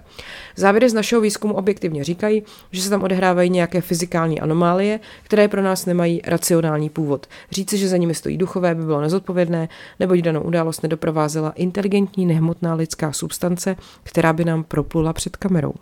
Závěry 0.57 0.90
z 0.90 0.95
našeho 0.95 1.21
výzkumu 1.21 1.54
objektivně 1.54 2.04
říkají, 2.04 2.42
že 2.73 2.83
se 2.83 2.90
tam 2.90 3.02
odehrávají 3.02 3.50
nějaké 3.50 3.80
fyzikální 3.80 4.40
anomálie, 4.40 5.00
které 5.23 5.49
pro 5.49 5.62
nás 5.62 5.87
nemají 5.87 6.21
racionální 6.25 6.90
původ. 6.90 7.26
Říci, 7.50 7.78
že 7.78 7.88
za 7.88 7.97
nimi 7.97 8.14
stojí 8.14 8.37
duchové, 8.37 8.75
by 8.75 8.85
bylo 8.85 9.00
nezodpovědné, 9.00 9.69
nebo 10.00 10.14
danou 10.14 10.40
událost 10.40 10.83
nedoprovázela 10.83 11.50
inteligentní 11.50 12.26
nehmotná 12.26 12.75
lidská 12.75 13.12
substance, 13.12 13.76
která 14.02 14.33
by 14.33 14.45
nám 14.45 14.64
proplula 14.64 15.12
před 15.12 15.37
kamerou. 15.37 15.73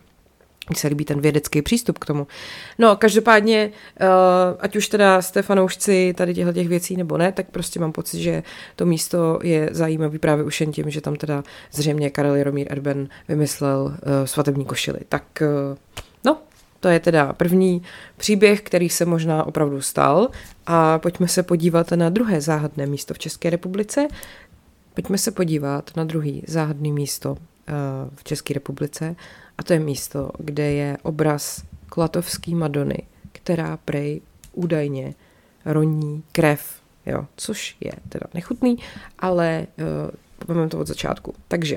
Mně 0.70 0.78
se 0.78 0.88
líbí 0.88 1.04
ten 1.04 1.20
vědecký 1.20 1.62
přístup 1.62 1.98
k 1.98 2.04
tomu. 2.04 2.26
No, 2.78 2.96
každopádně, 2.96 3.70
uh, 4.00 4.06
ať 4.60 4.76
už 4.76 4.88
teda 4.88 5.22
jste 5.22 5.42
fanoušci 5.42 6.14
tady 6.16 6.34
těchto 6.34 6.52
těch 6.52 6.68
věcí 6.68 6.96
nebo 6.96 7.18
ne, 7.18 7.32
tak 7.32 7.50
prostě 7.50 7.80
mám 7.80 7.92
pocit, 7.92 8.18
že 8.20 8.42
to 8.76 8.86
místo 8.86 9.38
je 9.42 9.68
zajímavý 9.72 10.18
právě 10.18 10.44
už 10.44 10.60
jen 10.60 10.72
tím, 10.72 10.90
že 10.90 11.00
tam 11.00 11.16
teda 11.16 11.44
zřejmě 11.72 12.10
Karel 12.10 12.36
Jaromír 12.36 12.66
Erben 12.70 13.08
vymyslel 13.28 13.82
uh, 13.82 13.94
svatební 14.24 14.64
košily. 14.64 14.98
Tak 15.08 15.24
uh, 15.40 15.78
no, 16.24 16.38
to 16.80 16.88
je 16.88 17.00
teda 17.00 17.32
první 17.32 17.82
příběh, 18.16 18.60
který 18.62 18.88
se 18.88 19.04
možná 19.04 19.44
opravdu 19.44 19.80
stal 19.80 20.28
a 20.66 20.98
pojďme 20.98 21.28
se 21.28 21.42
podívat 21.42 21.92
na 21.92 22.10
druhé 22.10 22.40
záhadné 22.40 22.86
místo 22.86 23.14
v 23.14 23.18
České 23.18 23.50
republice. 23.50 24.08
Pojďme 24.94 25.18
se 25.18 25.30
podívat 25.30 25.90
na 25.96 26.04
druhý 26.04 26.42
záhadný 26.46 26.92
místo 26.92 27.36
v 28.14 28.24
České 28.24 28.54
republice 28.54 29.16
a 29.58 29.62
to 29.62 29.72
je 29.72 29.78
místo, 29.78 30.30
kde 30.38 30.72
je 30.72 30.98
obraz 31.02 31.62
Klatovský 31.88 32.54
Madony, 32.54 32.98
která 33.32 33.76
prej 33.76 34.20
údajně 34.52 35.14
roní 35.64 36.22
krev, 36.32 36.80
jo, 37.06 37.26
což 37.36 37.76
je 37.80 37.92
teda 38.08 38.26
nechutný, 38.34 38.78
ale 39.18 39.66
uh, 40.46 40.68
to 40.68 40.78
od 40.78 40.86
začátku. 40.86 41.34
Takže 41.48 41.76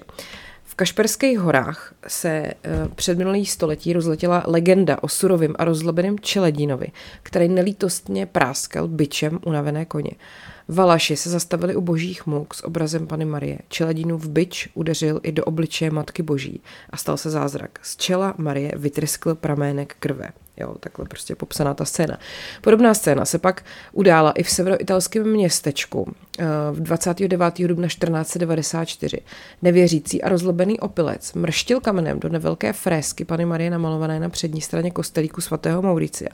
v 0.71 0.75
Kašperských 0.75 1.39
horách 1.39 1.93
se 2.07 2.43
uh, 2.43 2.93
před 2.95 3.17
minulý 3.17 3.45
století 3.45 3.93
rozletěla 3.93 4.43
legenda 4.47 5.03
o 5.03 5.07
surovým 5.07 5.55
a 5.59 5.65
rozlobeném 5.65 6.19
čeledínovi, 6.19 6.87
který 7.23 7.49
nelítostně 7.49 8.25
práskal 8.25 8.87
byčem 8.87 9.39
unavené 9.45 9.85
koně. 9.85 10.11
Valaši 10.67 11.15
se 11.15 11.29
zastavili 11.29 11.75
u 11.75 11.81
božích 11.81 12.25
muk 12.25 12.53
s 12.53 12.63
obrazem 12.63 13.07
Pany 13.07 13.25
Marie. 13.25 13.59
v 14.17 14.29
byč 14.29 14.69
udeřil 14.73 15.19
i 15.23 15.31
do 15.31 15.45
obličeje 15.45 15.91
Matky 15.91 16.23
Boží 16.23 16.61
a 16.89 16.97
stal 16.97 17.17
se 17.17 17.29
zázrak. 17.29 17.79
Z 17.81 17.97
čela 17.97 18.33
Marie 18.37 18.71
vytryskl 18.75 19.35
pramének 19.35 19.95
krve. 19.99 20.29
Jo, 20.57 20.75
takhle 20.79 21.05
prostě 21.05 21.35
popsaná 21.35 21.73
ta 21.73 21.85
scéna. 21.85 22.17
Podobná 22.61 22.93
scéna 22.93 23.25
se 23.25 23.39
pak 23.39 23.65
udála 23.91 24.31
i 24.31 24.43
v 24.43 24.49
severoitalském 24.49 25.31
městečku 25.31 26.13
eh, 26.39 26.45
v 26.71 26.79
29. 26.79 27.53
dubna 27.67 27.87
1494. 27.87 29.17
Nevěřící 29.61 30.21
a 30.21 30.29
rozlobený 30.29 30.79
opilec 30.79 31.33
mrštil 31.33 31.79
kamenem 31.79 32.19
do 32.19 32.29
nevelké 32.29 32.73
fresky 32.73 33.25
Pany 33.25 33.45
Marie 33.45 33.69
namalované 33.69 34.19
na 34.19 34.29
přední 34.29 34.61
straně 34.61 34.91
kostelíku 34.91 35.41
svatého 35.41 35.81
Mauricia. 35.81 36.29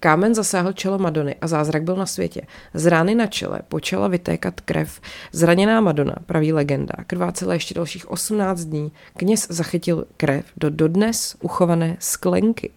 Kámen 0.00 0.34
zasáhl 0.34 0.72
čelo 0.72 0.98
Madony 0.98 1.36
a 1.40 1.46
zázrak 1.46 1.82
byl 1.82 1.96
na 1.96 2.06
světě. 2.06 2.42
Z 2.74 2.86
rány 2.86 3.14
na 3.14 3.26
čele 3.26 3.60
počala 3.68 4.08
vytékat 4.08 4.60
krev. 4.60 5.00
Zraněná 5.32 5.80
Madonna, 5.80 6.14
praví 6.26 6.52
legenda, 6.52 6.94
krvácela 7.06 7.54
ještě 7.54 7.74
dalších 7.74 8.10
18 8.10 8.60
dní. 8.60 8.92
Kněz 9.16 9.46
zachytil 9.50 10.04
krev 10.16 10.44
do 10.56 10.70
dodnes 10.70 11.36
uchované 11.40 11.96
sklenky 12.00 12.70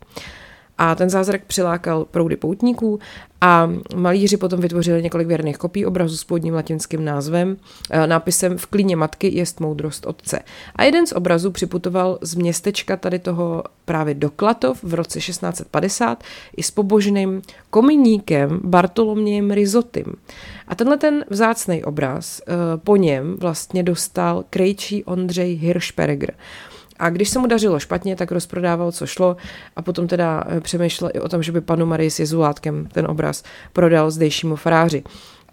a 0.80 0.96
ten 0.96 1.10
zázrak 1.10 1.42
přilákal 1.46 2.06
proudy 2.06 2.36
poutníků 2.36 3.00
a 3.42 3.70
malíři 3.96 4.38
potom 4.38 4.62
vytvořili 4.62 5.04
několik 5.04 5.28
věrných 5.28 5.58
kopií 5.58 5.86
obrazu 5.86 6.18
s 6.18 6.24
původním 6.24 6.54
latinským 6.54 7.06
názvem, 7.06 7.58
eh, 7.90 8.08
nápisem 8.08 8.58
V 8.58 8.66
klíně 8.66 8.96
matky 8.96 9.38
jest 9.38 9.60
moudrost 9.60 10.06
otce. 10.06 10.40
A 10.76 10.84
jeden 10.84 11.08
z 11.08 11.12
obrazů 11.12 11.52
připutoval 11.52 12.20
z 12.22 12.36
městečka 12.36 12.98
tady 12.98 13.20
toho 13.20 13.64
právě 13.86 14.14
do 14.14 14.30
Klatov 14.30 14.84
v 14.84 14.94
roce 14.94 15.20
1650 15.20 16.24
i 16.58 16.64
s 16.64 16.72
pobožným 16.72 17.42
kominíkem 17.70 18.60
Bartolomějem 18.64 19.52
Rizotym. 19.52 20.06
A 20.68 20.76
tenhle 20.76 20.98
ten 20.98 21.26
vzácný 21.30 21.84
obraz 21.84 22.42
eh, 22.42 22.54
po 22.78 22.96
něm 22.96 23.36
vlastně 23.40 23.84
dostal 23.84 24.44
krejčí 24.50 25.04
Ondřej 25.04 25.56
Hirschberger. 25.56 26.34
A 27.00 27.10
když 27.10 27.30
se 27.30 27.40
mu 27.40 27.48
dařilo 27.48 27.80
špatně, 27.80 28.16
tak 28.16 28.32
rozprodával, 28.32 28.92
co 28.92 29.08
šlo 29.08 29.38
a 29.76 29.82
potom 29.82 30.08
teda 30.08 30.44
eh, 30.48 30.62
přemýšlel 30.62 31.12
i 31.14 31.20
o 31.20 31.30
tom, 31.30 31.44
že 31.44 31.52
by 31.52 31.62
panu 31.62 31.86
Marii 31.86 32.12
s 32.12 32.20
Jezulátkem 32.20 32.88
ten 32.92 33.06
obraz 33.08 33.44
prodal 33.74 34.12
zdejšímu 34.12 34.56
faráři. 34.56 35.04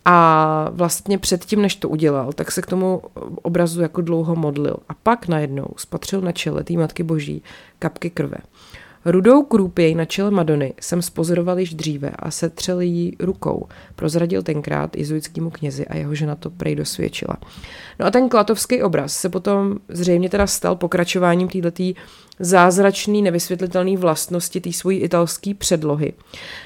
A 0.08 0.68
vlastně 0.72 1.18
předtím, 1.18 1.62
než 1.62 1.76
to 1.76 1.88
udělal, 1.88 2.32
tak 2.32 2.52
se 2.52 2.62
k 2.62 2.66
tomu 2.66 3.02
obrazu 3.42 3.82
jako 3.82 4.00
dlouho 4.00 4.36
modlil. 4.36 4.76
A 4.88 4.94
pak 4.94 5.28
najednou 5.28 5.66
spatřil 5.76 6.20
na 6.20 6.32
čele 6.32 6.64
té 6.64 6.74
Matky 6.74 7.02
Boží 7.02 7.42
kapky 7.78 8.10
krve. 8.10 8.36
Rudou 9.08 9.42
krůpěj 9.42 9.94
na 9.94 10.04
čele 10.04 10.30
Madony 10.30 10.74
jsem 10.80 11.02
spozoroval 11.02 11.58
již 11.58 11.74
dříve 11.74 12.10
a 12.10 12.30
setřel 12.30 12.80
jí 12.80 13.16
rukou. 13.20 13.68
Prozradil 13.96 14.42
tenkrát 14.42 14.96
jezuitskému 14.96 15.50
knězi 15.50 15.86
a 15.86 15.96
jeho 15.96 16.14
žena 16.14 16.34
to 16.34 16.50
prej 16.50 16.74
dosvědčila. 16.74 17.36
No 17.98 18.06
a 18.06 18.10
ten 18.10 18.28
klatovský 18.28 18.82
obraz 18.82 19.16
se 19.16 19.28
potom 19.28 19.76
zřejmě 19.88 20.30
teda 20.30 20.46
stal 20.46 20.76
pokračováním 20.76 21.48
této 21.48 21.70
zázračný, 22.40 23.22
nevysvětlitelný 23.22 23.96
vlastnosti 23.96 24.60
té 24.60 24.72
svojí 24.72 24.98
italské 24.98 25.54
předlohy. 25.54 26.12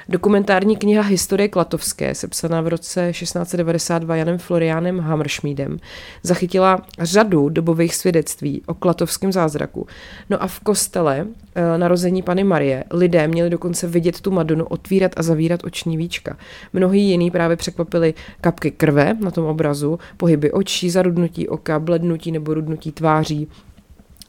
Dokumentární 0.09 0.77
kniha 0.77 1.03
Historie 1.03 1.49
Klatovské, 1.49 2.15
sepsaná 2.15 2.61
v 2.61 2.69
roce 2.69 3.13
1692 3.13 4.17
Janem 4.17 4.39
Florianem 4.39 5.01
Hammerschmiedem, 5.01 5.79
zachytila 6.23 6.83
řadu 7.01 7.49
dobových 7.49 7.95
svědectví 7.95 8.63
o 8.67 8.75
klatovském 8.75 9.33
zázraku. 9.33 9.87
No 10.31 10.43
a 10.43 10.47
v 10.47 10.61
kostele 10.61 11.27
e, 11.55 11.79
narození 11.79 12.23
Pany 12.23 12.45
Marie 12.45 12.85
lidé 12.91 13.29
měli 13.29 13.51
dokonce 13.51 13.87
vidět 13.87 14.21
tu 14.21 14.31
Madonu 14.31 14.65
otvírat 14.65 15.13
a 15.17 15.23
zavírat 15.23 15.65
oční 15.65 15.97
víčka. 15.97 16.37
Mnohý 16.73 17.03
jiný 17.03 17.31
právě 17.31 17.57
překvapili 17.57 18.15
kapky 18.41 18.71
krve 18.71 19.17
na 19.21 19.31
tom 19.31 19.45
obrazu, 19.45 19.99
pohyby 20.17 20.53
očí, 20.53 20.91
zarudnutí 20.91 21.49
oka, 21.49 21.79
blednutí 21.79 22.33
nebo 22.33 22.55
rudnutí 22.55 22.93
tváří, 22.93 23.49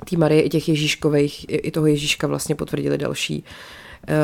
té 0.09 0.17
Marie 0.17 0.41
i 0.41 0.49
těch 0.49 0.69
Ježíškových, 0.69 1.45
i 1.49 1.71
toho 1.71 1.87
Ježíška 1.87 2.27
vlastně 2.27 2.55
potvrdili 2.55 2.97
další 2.97 3.43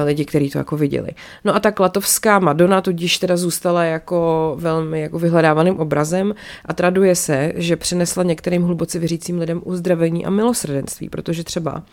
lidi, 0.05 0.25
kteří 0.25 0.49
to 0.49 0.57
jako 0.57 0.77
viděli. 0.77 1.09
No 1.43 1.55
a 1.55 1.59
ta 1.59 1.71
klatovská 1.71 2.39
Madonna 2.39 2.81
tudíž 2.81 3.17
teda 3.17 3.37
zůstala 3.37 3.83
jako 3.83 4.55
velmi 4.59 5.01
jako 5.01 5.19
vyhledávaným 5.19 5.79
obrazem 5.79 6.35
a 6.65 6.73
traduje 6.73 7.15
se, 7.15 7.53
že 7.55 7.75
přinesla 7.75 8.23
některým 8.23 8.63
hluboce 8.63 8.99
věřícím 8.99 9.39
lidem 9.39 9.61
uzdravení 9.65 10.25
a 10.25 10.29
milosrdenství, 10.29 11.09
protože 11.09 11.43
třeba 11.43 11.83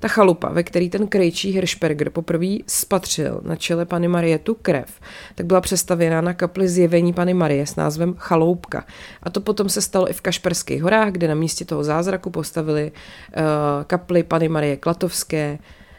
ta 0.00 0.08
chalupa, 0.08 0.48
ve 0.48 0.62
který 0.62 0.90
ten 0.90 1.06
krejčí 1.06 1.50
Hirschberger 1.50 2.10
poprvé 2.10 2.56
spatřil 2.66 3.40
na 3.44 3.56
čele 3.56 3.84
Pany 3.84 4.08
Marie 4.08 4.38
tu 4.38 4.54
krev, 4.54 5.00
tak 5.34 5.46
byla 5.46 5.60
přestavěna 5.60 6.20
na 6.20 6.34
kapli 6.34 6.68
zjevení 6.68 7.12
Pany 7.12 7.34
Marie 7.34 7.66
s 7.66 7.76
názvem 7.76 8.14
Chaloupka. 8.18 8.84
A 9.22 9.30
to 9.30 9.40
potom 9.40 9.68
se 9.68 9.82
stalo 9.82 10.10
i 10.10 10.12
v 10.12 10.20
Kašperských 10.20 10.82
horách, 10.82 11.12
kde 11.12 11.28
na 11.28 11.34
místě 11.34 11.64
toho 11.64 11.84
zázraku 11.84 12.30
postavili 12.30 12.92
uh, 12.92 13.42
kapli 13.86 14.22
Pany 14.22 14.48
Marie 14.48 14.76
Klatovské, 14.76 15.58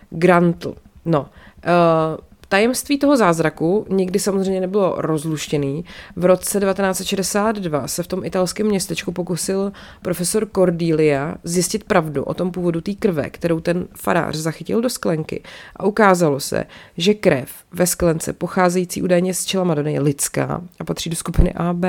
Grantl. 0.10 0.76
No, 1.10 1.22
uh, 1.22 2.18
Tajemství 2.50 2.98
toho 2.98 3.18
zázraku 3.18 3.86
nikdy 3.90 4.20
samozřejmě 4.20 4.62
nebylo 4.62 4.96
rozluštěný. 4.98 5.86
V 6.16 6.26
roce 6.26 6.60
1962 6.60 7.88
se 7.88 8.04
v 8.04 8.08
tom 8.08 8.26
italském 8.26 8.68
městečku 8.68 9.12
pokusil 9.12 9.72
profesor 10.02 10.50
Cordelia 10.56 11.36
zjistit 11.44 11.84
pravdu 11.84 12.24
o 12.24 12.34
tom 12.34 12.52
původu 12.52 12.82
té 12.82 12.94
krve, 12.94 13.30
kterou 13.30 13.60
ten 13.60 13.88
farář 13.96 14.36
zachytil 14.36 14.82
do 14.82 14.90
sklenky 14.90 15.44
a 15.76 15.86
ukázalo 15.86 16.40
se, 16.40 16.66
že 16.98 17.14
krev 17.14 17.50
ve 17.72 17.88
sklence 17.88 18.34
pocházející 18.34 19.02
údajně 19.02 19.34
z 19.34 19.46
čela 19.46 19.64
Madony 19.64 19.94
je 19.94 20.02
lidská 20.02 20.62
a 20.80 20.84
patří 20.84 21.10
do 21.10 21.16
skupiny 21.16 21.54
AB. 21.54 21.86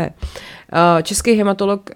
Český 1.03 1.33
hematolog 1.33 1.91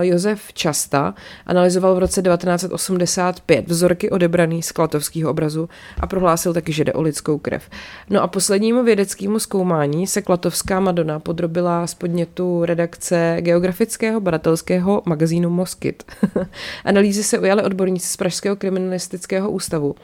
Josef 0.00 0.52
Časta 0.52 1.14
analyzoval 1.46 1.94
v 1.94 1.98
roce 1.98 2.22
1985 2.22 3.68
vzorky 3.68 4.10
odebraný 4.10 4.62
z 4.62 4.72
klatovského 4.72 5.30
obrazu 5.30 5.68
a 6.00 6.06
prohlásil 6.06 6.54
taky, 6.54 6.72
že 6.72 6.84
jde 6.84 6.92
o 6.92 7.02
lidskou 7.02 7.38
krev. 7.38 7.70
No 8.10 8.22
a 8.22 8.26
poslednímu 8.26 8.82
vědeckému 8.82 9.38
zkoumání 9.38 10.06
se 10.06 10.22
Klatovská 10.22 10.80
Madonna 10.80 11.20
podrobila 11.20 11.86
z 11.86 11.94
podnětu 11.94 12.64
redakce 12.64 13.36
geografického 13.40 14.20
badatelského 14.20 15.02
magazínu 15.06 15.50
Moskyt. 15.50 16.02
Analýzy 16.84 17.22
se 17.22 17.38
ujaly 17.38 17.62
odborníci 17.62 18.06
z 18.06 18.16
Pražského 18.16 18.56
kriminalistického 18.56 19.50
ústavu, 19.50 19.94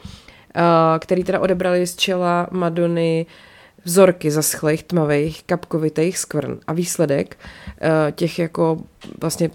který 0.99 1.25
teda 1.25 1.41
odebrali 1.41 1.87
z 1.87 1.97
čela 1.97 2.49
Madony 2.51 3.27
vzorky 3.85 4.31
zaschlých, 4.31 4.83
tmavých, 4.83 5.43
kapkovitých 5.43 6.19
skvrn 6.19 6.59
a 6.67 6.73
výsledek 6.73 7.39
těch 8.15 8.39
jako 8.39 8.79
vlastně 9.21 9.51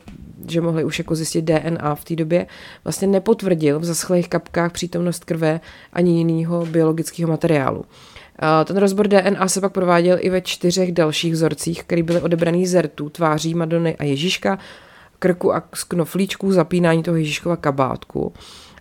že 0.47 0.61
mohli 0.61 0.83
už 0.83 0.99
jako 0.99 1.15
zjistit 1.15 1.41
DNA 1.41 1.95
v 1.95 2.03
té 2.03 2.15
době, 2.15 2.47
vlastně 2.83 3.07
nepotvrdil 3.07 3.79
v 3.79 3.85
zaschlých 3.85 4.29
kapkách 4.29 4.71
přítomnost 4.71 5.25
krve 5.25 5.59
ani 5.93 6.17
jiného 6.17 6.65
biologického 6.65 7.29
materiálu. 7.29 7.85
Ten 8.65 8.77
rozbor 8.77 9.07
DNA 9.07 9.47
se 9.47 9.61
pak 9.61 9.73
prováděl 9.73 10.17
i 10.19 10.29
ve 10.29 10.41
čtyřech 10.41 10.91
dalších 10.91 11.33
vzorcích, 11.33 11.83
které 11.83 12.03
byly 12.03 12.21
odebraný 12.21 12.67
z 12.67 12.81
rtů, 12.81 13.09
tváří 13.09 13.53
Madony 13.53 13.95
a 13.95 14.03
Ježíška, 14.03 14.59
krku 15.19 15.55
a 15.55 15.63
z 15.73 15.83
knoflíčků 15.83 16.51
zapínání 16.51 17.03
toho 17.03 17.17
Ježíškova 17.17 17.55
kabátku. 17.55 18.33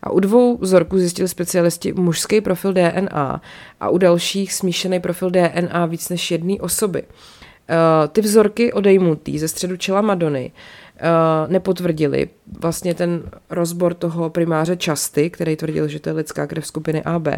A 0.02 0.10
u 0.10 0.20
dvou 0.20 0.58
vzorků 0.58 0.98
zjistili 0.98 1.28
specialisti 1.28 1.92
mužský 1.92 2.40
profil 2.40 2.72
DNA 2.72 3.40
a 3.80 3.88
u 3.88 3.98
dalších 3.98 4.52
smíšený 4.52 5.00
profil 5.00 5.30
DNA 5.30 5.86
víc 5.86 6.08
než 6.08 6.30
jedné 6.30 6.54
osoby. 6.60 7.02
Uh, 7.02 8.08
ty 8.08 8.20
vzorky 8.20 8.72
odejmutý 8.72 9.38
ze 9.38 9.48
středu 9.48 9.76
čela 9.76 10.00
Madony 10.00 10.52
uh, 10.52 11.52
nepotvrdili 11.52 12.28
vlastně 12.60 12.94
ten 12.94 13.22
rozbor 13.50 13.94
toho 13.94 14.30
primáře 14.30 14.76
Časty, 14.76 15.30
který 15.30 15.56
tvrdil, 15.56 15.88
že 15.88 16.00
to 16.00 16.08
je 16.08 16.12
lidská 16.12 16.46
krev 16.46 16.66
skupiny 16.66 17.02
AB 17.02 17.28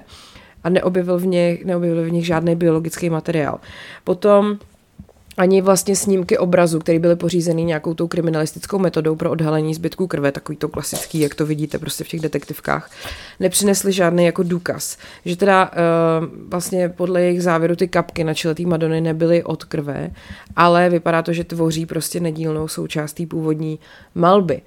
a 0.64 0.68
neobjevil 0.68 1.18
v 1.18 1.26
nich, 1.26 1.64
neobjevil 1.64 2.04
v 2.04 2.12
nich 2.12 2.26
žádný 2.26 2.56
biologický 2.56 3.10
materiál. 3.10 3.60
Potom 4.04 4.58
ani 5.36 5.62
vlastně 5.62 5.96
snímky 5.96 6.38
obrazu, 6.38 6.78
které 6.78 6.98
byly 6.98 7.16
pořízeny 7.16 7.64
nějakou 7.64 7.94
tou 7.94 8.08
kriminalistickou 8.08 8.78
metodou 8.78 9.16
pro 9.16 9.30
odhalení 9.30 9.74
zbytků 9.74 10.06
krve, 10.06 10.32
takový 10.32 10.58
to 10.58 10.68
klasický, 10.68 11.20
jak 11.20 11.34
to 11.34 11.46
vidíte 11.46 11.78
prostě 11.78 12.04
v 12.04 12.08
těch 12.08 12.20
detektivkách, 12.20 12.90
nepřinesly 13.40 13.92
žádný 13.92 14.24
jako 14.24 14.42
důkaz. 14.42 14.98
Že 15.24 15.36
teda 15.36 15.70
uh, 15.70 16.28
vlastně 16.48 16.88
podle 16.88 17.22
jejich 17.22 17.42
závěru 17.42 17.76
ty 17.76 17.88
kapky 17.88 18.24
na 18.24 18.34
čele 18.34 18.54
té 18.54 18.62
Madony 18.62 19.00
nebyly 19.00 19.42
od 19.42 19.64
krve, 19.64 20.10
ale 20.56 20.90
vypadá 20.90 21.22
to, 21.22 21.32
že 21.32 21.44
tvoří 21.44 21.86
prostě 21.86 22.20
nedílnou 22.20 22.68
součástí 22.68 23.26
původní 23.26 23.78
malby. 24.14 24.62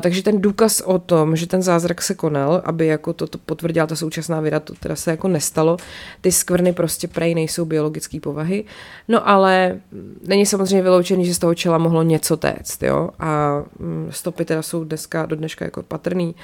Takže 0.00 0.22
ten 0.22 0.40
důkaz 0.40 0.80
o 0.80 0.98
tom, 0.98 1.36
že 1.36 1.46
ten 1.46 1.62
zázrak 1.62 2.02
se 2.02 2.14
konal, 2.14 2.62
aby 2.64 2.86
jako 2.86 3.12
to, 3.12 3.26
to 3.26 3.38
potvrdila 3.38 3.86
ta 3.86 3.96
současná 3.96 4.40
věda, 4.40 4.60
to 4.60 4.74
teda 4.74 4.96
se 4.96 5.10
jako 5.10 5.28
nestalo. 5.28 5.76
Ty 6.20 6.32
skvrny 6.32 6.72
prostě 6.72 7.08
prej 7.08 7.34
nejsou 7.34 7.64
biologické 7.64 8.20
povahy. 8.20 8.64
No 9.08 9.28
ale 9.28 9.80
není 10.26 10.46
samozřejmě 10.46 10.82
vyloučený, 10.82 11.24
že 11.26 11.34
z 11.34 11.38
toho 11.38 11.54
čela 11.54 11.78
mohlo 11.78 12.02
něco 12.02 12.36
téct, 12.36 12.82
jo. 12.82 13.10
A 13.18 13.62
mm, 13.78 14.08
stopy 14.10 14.44
teda 14.44 14.62
jsou 14.62 14.84
dneska, 14.84 15.26
do 15.26 15.36
dneška 15.36 15.64
jako 15.64 15.82
patrný. 15.82 16.34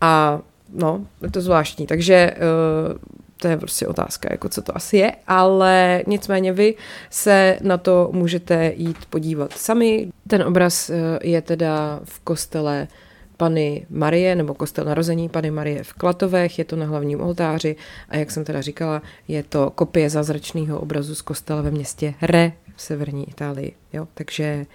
A 0.00 0.40
no, 0.72 1.06
je 1.22 1.30
to 1.30 1.40
zvláštní. 1.40 1.86
Takže 1.86 2.34
uh, 2.36 3.18
to 3.40 3.48
je 3.48 3.56
prostě 3.56 3.86
otázka, 3.86 4.28
jako 4.32 4.48
co 4.48 4.62
to 4.62 4.76
asi 4.76 4.96
je, 4.96 5.12
ale 5.26 6.02
nicméně 6.06 6.52
vy 6.52 6.74
se 7.10 7.58
na 7.62 7.78
to 7.78 8.10
můžete 8.12 8.72
jít 8.76 9.04
podívat 9.10 9.52
sami. 9.52 10.08
Ten 10.28 10.42
obraz 10.42 10.90
eh, 10.90 11.18
je 11.22 11.42
teda 11.42 12.00
v 12.04 12.20
kostele 12.20 12.88
Pany 13.36 13.86
Marie, 13.90 14.34
nebo 14.34 14.54
kostel 14.54 14.84
narození 14.84 15.28
Pany 15.28 15.50
Marie 15.50 15.84
v 15.84 15.92
Klatovech, 15.92 16.58
je 16.58 16.64
to 16.64 16.76
na 16.76 16.86
hlavním 16.86 17.20
oltáři 17.20 17.76
a 18.08 18.16
jak 18.16 18.30
jsem 18.30 18.44
teda 18.44 18.60
říkala, 18.60 19.02
je 19.28 19.42
to 19.42 19.70
kopie 19.70 20.10
zázračného 20.10 20.80
obrazu 20.80 21.14
z 21.14 21.22
kostela 21.22 21.62
ve 21.62 21.70
městě 21.70 22.14
Re 22.22 22.52
v 22.76 22.82
severní 22.82 23.28
Itálii. 23.28 23.72
Jo? 23.92 24.08
Takže 24.14 24.66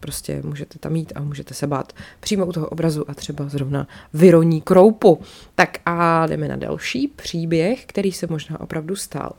prostě 0.00 0.42
můžete 0.44 0.78
tam 0.78 0.96
jít 0.96 1.12
a 1.14 1.20
můžete 1.20 1.54
se 1.54 1.66
bát 1.66 1.92
přímo 2.20 2.46
u 2.46 2.52
toho 2.52 2.68
obrazu 2.68 3.10
a 3.10 3.14
třeba 3.14 3.48
zrovna 3.48 3.88
vyroní 4.14 4.60
kroupu. 4.60 5.20
Tak 5.54 5.78
a 5.86 6.26
jdeme 6.26 6.48
na 6.48 6.56
další 6.56 7.08
příběh, 7.08 7.86
který 7.86 8.12
se 8.12 8.26
možná 8.26 8.60
opravdu 8.60 8.96
stal. 8.96 9.32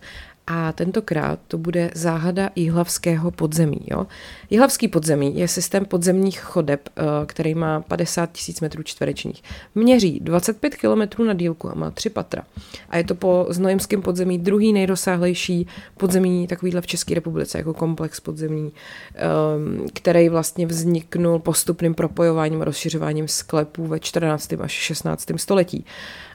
A 0.48 0.72
tentokrát 0.72 1.40
to 1.48 1.58
bude 1.58 1.92
záhada 1.96 2.50
jihlavského 2.56 3.32
podzemí. 3.32 3.80
Jo? 3.92 4.08
Jihlavský 4.50 4.88
podzemí 4.88 5.40
je 5.40 5.48
systém 5.48 5.86
podzemních 5.86 6.40
chodeb, 6.40 6.90
eh, 6.98 7.02
který 7.26 7.56
má 7.56 7.82
50 7.82 8.32
tisíc 8.32 8.62
metrů 8.62 8.84
čtverečních. 8.84 9.44
Měří 9.76 10.20
25 10.20 10.76
km 10.76 11.24
na 11.26 11.34
dílku 11.34 11.70
a 11.70 11.74
má 11.74 11.92
tři 11.92 12.10
patra. 12.10 12.44
A 12.90 12.98
je 12.98 13.04
to 13.04 13.16
po 13.16 13.46
znojemském 13.50 14.02
podzemí 14.02 14.40
druhý 14.40 14.74
nejrozsáhlejší 14.74 15.68
podzemí 15.98 16.48
takovýhle 16.48 16.82
v 16.82 16.88
České 16.88 17.14
republice, 17.14 17.58
jako 17.58 17.74
komplex 17.74 18.20
podzemní, 18.20 18.72
ehm, 19.16 19.86
který 19.94 20.30
vlastně 20.30 20.66
vzniknul 20.66 21.40
postupným 21.40 21.96
propojováním 21.96 22.62
a 22.62 22.66
rozšiřováním 22.66 23.28
sklepů 23.28 23.88
ve 23.88 24.00
14. 24.00 24.62
až 24.62 24.72
16. 24.72 25.38
století. 25.38 25.86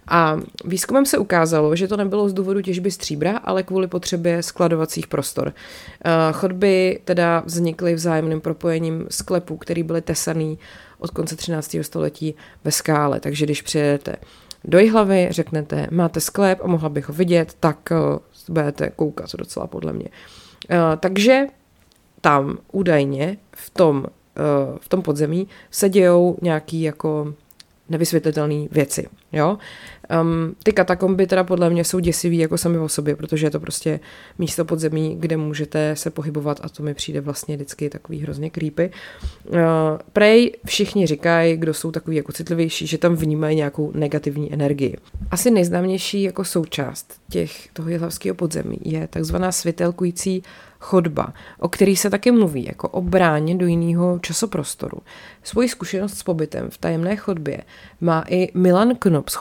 A 0.08 0.40
výzkumem 0.64 1.06
se 1.06 1.18
ukázalo, 1.18 1.76
že 1.76 1.88
to 1.88 1.96
nebylo 1.96 2.28
z 2.28 2.32
důvodu 2.32 2.62
těžby 2.62 2.90
stříbra, 2.90 3.36
ale 3.36 3.62
kvůli 3.62 3.86
potřebě 3.86 4.42
skladovacích 4.42 5.06
prostor. 5.06 5.52
Eh, 6.04 6.10
chodby 6.32 7.00
teda 7.04 7.42
vznikly 7.46 7.94
vzájemným 7.94 8.40
propojením 8.40 9.06
sklepů, 9.10 9.56
které 9.56 9.82
byly 9.82 10.02
tesaný 10.02 10.58
od 10.98 11.10
konce 11.10 11.36
13. 11.36 11.84
století 11.84 12.34
ve 12.64 12.70
skále. 12.70 13.20
Takže 13.20 13.44
když 13.44 13.62
přijedete 13.62 14.16
do 14.64 14.78
Jihlavy, 14.78 15.28
řeknete, 15.30 15.86
máte 15.90 16.20
sklep 16.20 16.60
a 16.62 16.66
mohla 16.66 16.88
bych 16.88 17.08
ho 17.08 17.14
vidět, 17.14 17.54
tak 17.60 17.78
uh, 17.90 18.18
budete 18.48 18.90
koukat 18.96 19.34
docela 19.38 19.66
podle 19.66 19.92
mě. 19.92 20.08
Uh, 20.70 20.76
takže 21.00 21.46
tam 22.20 22.58
údajně 22.72 23.36
v 23.56 23.70
tom, 23.70 24.06
v 24.80 24.88
tom 24.88 25.02
podzemí 25.02 25.48
se 25.70 25.88
dějou 25.88 26.36
nějaký 26.42 26.82
jako 26.82 27.34
nevysvětlitelné 27.88 28.68
věci. 28.70 29.08
Jo? 29.32 29.58
Um, 30.22 30.54
ty 30.62 30.72
katakomby 30.72 31.26
teda 31.26 31.44
podle 31.44 31.70
mě 31.70 31.84
jsou 31.84 31.98
děsivý 31.98 32.38
jako 32.38 32.58
sami 32.58 32.78
o 32.78 32.88
sobě, 32.88 33.16
protože 33.16 33.46
je 33.46 33.50
to 33.50 33.60
prostě 33.60 34.00
místo 34.38 34.64
podzemí, 34.64 35.16
kde 35.20 35.36
můžete 35.36 35.96
se 35.96 36.10
pohybovat 36.10 36.60
a 36.62 36.68
to 36.68 36.82
mi 36.82 36.94
přijde 36.94 37.20
vlastně 37.20 37.56
vždycky 37.56 37.90
takový 37.90 38.20
hrozně 38.20 38.50
creepy. 38.50 38.90
Uh, 39.44 39.58
prej 40.12 40.52
všichni 40.66 41.06
říkají, 41.06 41.56
kdo 41.56 41.74
jsou 41.74 41.90
takový 41.90 42.16
jako 42.16 42.32
citlivější, 42.32 42.86
že 42.86 42.98
tam 42.98 43.14
vnímají 43.14 43.56
nějakou 43.56 43.92
negativní 43.94 44.52
energii. 44.52 44.96
Asi 45.30 45.50
nejznámější 45.50 46.22
jako 46.22 46.44
součást 46.44 47.20
těch 47.28 47.68
toho 47.72 47.88
jihlavského 47.88 48.34
podzemí 48.34 48.78
je 48.84 49.08
takzvaná 49.08 49.52
světelkující 49.52 50.42
chodba, 50.80 51.32
o 51.58 51.68
který 51.68 51.96
se 51.96 52.10
taky 52.10 52.30
mluví 52.30 52.64
jako 52.64 52.88
o 52.88 53.02
bráně 53.02 53.54
do 53.54 53.66
jiného 53.66 54.18
časoprostoru. 54.18 54.98
Svoji 55.42 55.68
zkušenost 55.68 56.18
s 56.18 56.22
pobytem 56.22 56.70
v 56.70 56.78
tajemné 56.78 57.16
chodbě 57.16 57.62
má 58.00 58.24
i 58.28 58.48
Milan 58.54 58.96
Knop 58.98 59.28
z 59.28 59.36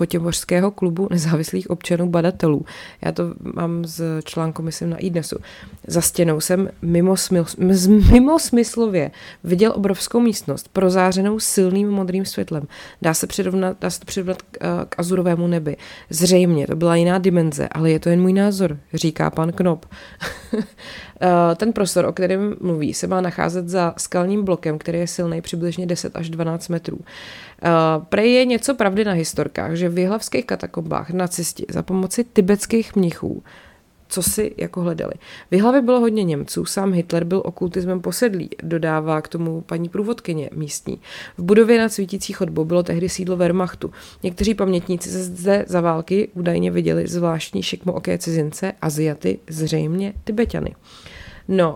Chotěbořského 0.58 0.72
klubu 0.72 1.08
nezávislých 1.12 1.70
občanů 1.70 2.10
badatelů. 2.10 2.66
Já 3.02 3.12
to 3.12 3.34
mám 3.56 3.86
z 3.86 4.02
článku, 4.24 4.62
myslím, 4.62 4.90
na 4.90 4.98
iDnesu. 4.98 5.38
Za 5.88 6.02
stěnou 6.02 6.40
jsem 6.40 6.70
mimo, 6.82 7.18
smysl, 7.18 7.56
mimo 8.12 8.40
smyslově 8.40 9.12
viděl 9.44 9.74
obrovskou 9.76 10.20
místnost, 10.20 10.70
prozářenou 10.74 11.40
silným 11.40 11.90
modrým 11.90 12.26
světlem. 12.26 12.68
Dá 13.02 13.14
se, 13.14 13.28
přirovnat, 13.28 13.78
dá 13.82 13.90
se 13.90 14.00
to 14.00 14.06
přirovnat 14.06 14.42
k, 14.42 14.58
eh, 14.62 14.86
k 14.90 15.00
azurovému 15.00 15.48
nebi. 15.48 15.78
Zřejmě 16.10 16.68
to 16.68 16.76
byla 16.76 16.96
jiná 16.96 17.18
dimenze, 17.18 17.68
ale 17.72 17.92
je 17.92 18.00
to 18.00 18.10
jen 18.10 18.22
můj 18.22 18.34
názor, 18.34 18.78
říká 18.94 19.30
pan 19.30 19.52
Knop. 19.52 19.86
Eh, 21.22 21.56
ten 21.56 21.74
prostor, 21.74 22.06
o 22.06 22.14
kterém 22.14 22.56
mluví, 22.62 22.94
se 22.94 23.08
má 23.08 23.22
nacházet 23.22 23.70
za 23.70 23.94
skalním 23.98 24.46
blokem, 24.46 24.78
který 24.78 25.00
je 25.00 25.08
silný 25.08 25.42
přibližně 25.42 25.86
10 25.86 26.16
až 26.16 26.30
12 26.30 26.68
metrů. 26.68 27.00
Eh, 27.64 27.70
prej 28.10 28.34
je 28.34 28.46
něco 28.46 28.76
pravdy 28.76 29.06
na 29.06 29.12
historkách, 29.12 29.74
že 29.74 29.90
v 29.90 29.98
jihlavských 29.98 30.46
katakombách 30.46 31.10
nacisti 31.10 31.66
za 31.70 31.84
pomoci 31.84 32.24
tibetských 32.24 32.96
mnichů 32.96 33.44
co 34.10 34.24
si 34.24 34.54
jako 34.58 34.82
hledali. 34.82 35.14
V 35.52 35.62
hlavě 35.62 35.82
bylo 35.82 36.00
hodně 36.00 36.24
Němců, 36.24 36.66
sám 36.66 36.94
Hitler 36.94 37.24
byl 37.24 37.42
okultismem 37.46 38.02
posedlý, 38.02 38.50
dodává 38.64 39.22
k 39.22 39.28
tomu 39.28 39.62
paní 39.62 39.90
průvodkyně 39.90 40.50
místní. 40.54 41.02
V 41.38 41.44
budově 41.44 41.80
nad 41.80 41.94
svítící 41.94 42.34
chodbou 42.34 42.66
bylo 42.66 42.84
tehdy 42.84 43.10
sídlo 43.10 43.38
Wehrmachtu. 43.38 43.92
Někteří 44.24 44.54
pamětníci 44.54 45.10
se 45.10 45.24
zde 45.24 45.66
za 45.68 45.82
války 45.82 46.30
údajně 46.34 46.72
viděli 46.72 47.08
zvláštní 47.08 47.64
šikmo 47.64 47.94
oké 47.94 48.18
cizince, 48.18 48.74
Aziaty, 48.82 49.40
zřejmě 49.50 50.14
Tibetany. 50.24 50.76
No, 51.48 51.72
uh, 51.72 51.76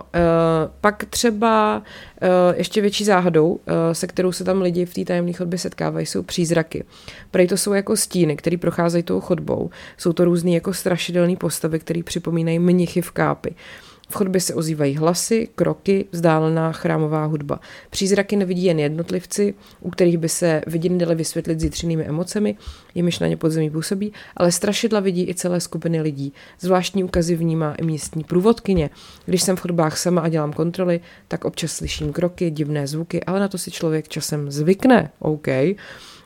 pak 0.80 1.04
třeba 1.04 1.82
uh, 2.22 2.28
ještě 2.56 2.80
větší 2.80 3.04
záhadou, 3.04 3.48
uh, 3.50 3.58
se 3.92 4.06
kterou 4.06 4.32
se 4.32 4.44
tam 4.44 4.62
lidi 4.62 4.84
v 4.84 4.94
té 4.94 5.04
tajemné 5.04 5.32
chodbě 5.32 5.58
setkávají, 5.58 6.06
jsou 6.06 6.22
přízraky. 6.22 6.84
Prej 7.30 7.48
to 7.48 7.56
jsou 7.56 7.72
jako 7.72 7.96
stíny, 7.96 8.36
které 8.36 8.56
procházejí 8.56 9.02
tou 9.02 9.20
chodbou. 9.20 9.70
Jsou 9.96 10.12
to 10.12 10.24
různé 10.24 10.50
jako 10.50 10.74
strašidelné 10.74 11.36
postavy, 11.36 11.78
které 11.78 12.02
připomínají 12.02 12.58
mnichy 12.58 13.02
v 13.02 13.10
kápi. 13.10 13.50
Uh, 13.50 13.91
v 14.08 14.14
chodbě 14.14 14.40
se 14.40 14.54
ozývají 14.54 14.96
hlasy, 14.96 15.48
kroky, 15.54 16.04
vzdálená 16.12 16.72
chrámová 16.72 17.24
hudba. 17.24 17.60
Přízraky 17.90 18.36
nevidí 18.36 18.64
jen 18.64 18.78
jednotlivci, 18.78 19.54
u 19.80 19.90
kterých 19.90 20.18
by 20.18 20.28
se 20.28 20.62
vidění 20.66 20.98
dali 20.98 21.14
vysvětlit 21.14 21.60
zítřenými 21.60 22.04
emocemi, 22.04 22.56
jimiž 22.94 23.18
na 23.18 23.26
ně 23.26 23.36
podzemí 23.36 23.70
působí, 23.70 24.12
ale 24.36 24.52
strašidla 24.52 25.00
vidí 25.00 25.28
i 25.28 25.34
celé 25.34 25.60
skupiny 25.60 26.00
lidí. 26.00 26.32
Zvláštní 26.60 27.04
ukazy 27.04 27.36
vnímá 27.36 27.74
i 27.74 27.84
místní 27.84 28.24
průvodkyně. 28.24 28.90
Když 29.26 29.42
jsem 29.42 29.56
v 29.56 29.60
chodbách 29.60 29.98
sama 29.98 30.20
a 30.20 30.28
dělám 30.28 30.52
kontroly, 30.52 31.00
tak 31.28 31.44
občas 31.44 31.72
slyším 31.72 32.12
kroky, 32.12 32.50
divné 32.50 32.86
zvuky, 32.86 33.24
ale 33.24 33.40
na 33.40 33.48
to 33.48 33.58
si 33.58 33.70
člověk 33.70 34.08
časem 34.08 34.50
zvykne. 34.50 35.10
OK. 35.18 35.48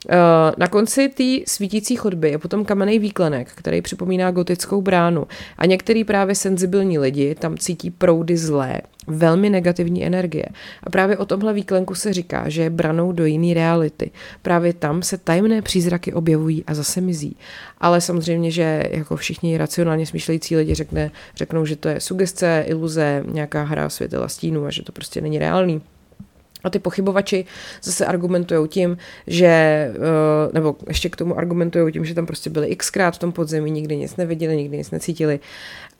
Eh, 0.09 0.53
na 0.57 0.69
konci 0.69 1.09
té 1.09 1.51
svítící 1.53 1.97
chodby 1.97 2.31
je 2.31 2.39
potom 2.39 2.65
kamenný 2.65 2.99
výklenek, 2.99 3.49
který 3.55 3.83
připomíná 3.83 4.31
gotickou 4.31 4.83
bránu 4.83 5.27
a 5.59 5.67
některý 5.67 6.05
právě 6.05 6.35
senzibilní 6.35 6.99
lidi 6.99 7.35
tam 7.35 7.59
cítí 7.59 7.91
proudy 7.91 8.37
zlé, 8.37 8.81
velmi 9.07 9.51
negativní 9.51 10.07
energie. 10.07 10.47
A 10.83 10.91
právě 10.91 11.17
o 11.17 11.27
tomhle 11.27 11.53
výklenku 11.53 11.95
se 11.95 12.13
říká, 12.13 12.49
že 12.49 12.63
je 12.63 12.71
branou 12.71 13.13
do 13.13 13.25
jiné 13.25 13.55
reality. 13.55 14.11
Právě 14.43 14.73
tam 14.73 15.03
se 15.03 15.19
tajemné 15.19 15.63
přízraky 15.63 16.13
objevují 16.13 16.65
a 16.67 16.75
zase 16.75 17.01
mizí. 17.01 17.37
Ale 17.81 18.01
samozřejmě, 18.01 18.51
že 18.51 18.83
jako 18.91 19.17
všichni 19.17 19.59
racionálně 19.59 20.07
smýšlející 20.07 20.57
lidi 20.57 20.75
řekne, 20.75 21.11
řeknou, 21.37 21.65
že 21.65 21.77
to 21.77 21.89
je 21.89 22.01
sugestce, 22.01 22.65
iluze, 22.67 23.25
nějaká 23.27 23.63
hra 23.63 23.89
světla 23.89 24.29
stínů 24.29 24.65
a 24.65 24.71
že 24.71 24.83
to 24.83 24.93
prostě 24.93 25.21
není 25.21 25.39
reálný. 25.39 25.83
A 26.65 26.71
ty 26.71 26.79
pochybovači 26.79 27.45
zase 27.83 28.07
argumentují 28.07 28.69
tím, 28.69 28.97
že, 29.27 29.47
eh, 29.47 29.93
nebo 30.53 30.77
ještě 30.89 31.09
k 31.09 31.17
tomu 31.17 31.39
argumentují 31.39 31.93
tím, 31.93 32.05
že 32.05 32.15
tam 32.15 32.27
prostě 32.27 32.51
byli 32.51 32.77
xkrát 32.77 33.15
v 33.15 33.19
tom 33.19 33.33
podzemí, 33.33 33.71
nikdy 33.71 33.97
nic 33.97 34.17
neviděli, 34.17 34.57
nikdy 34.57 34.77
nic 34.77 34.91
necítili 34.91 35.41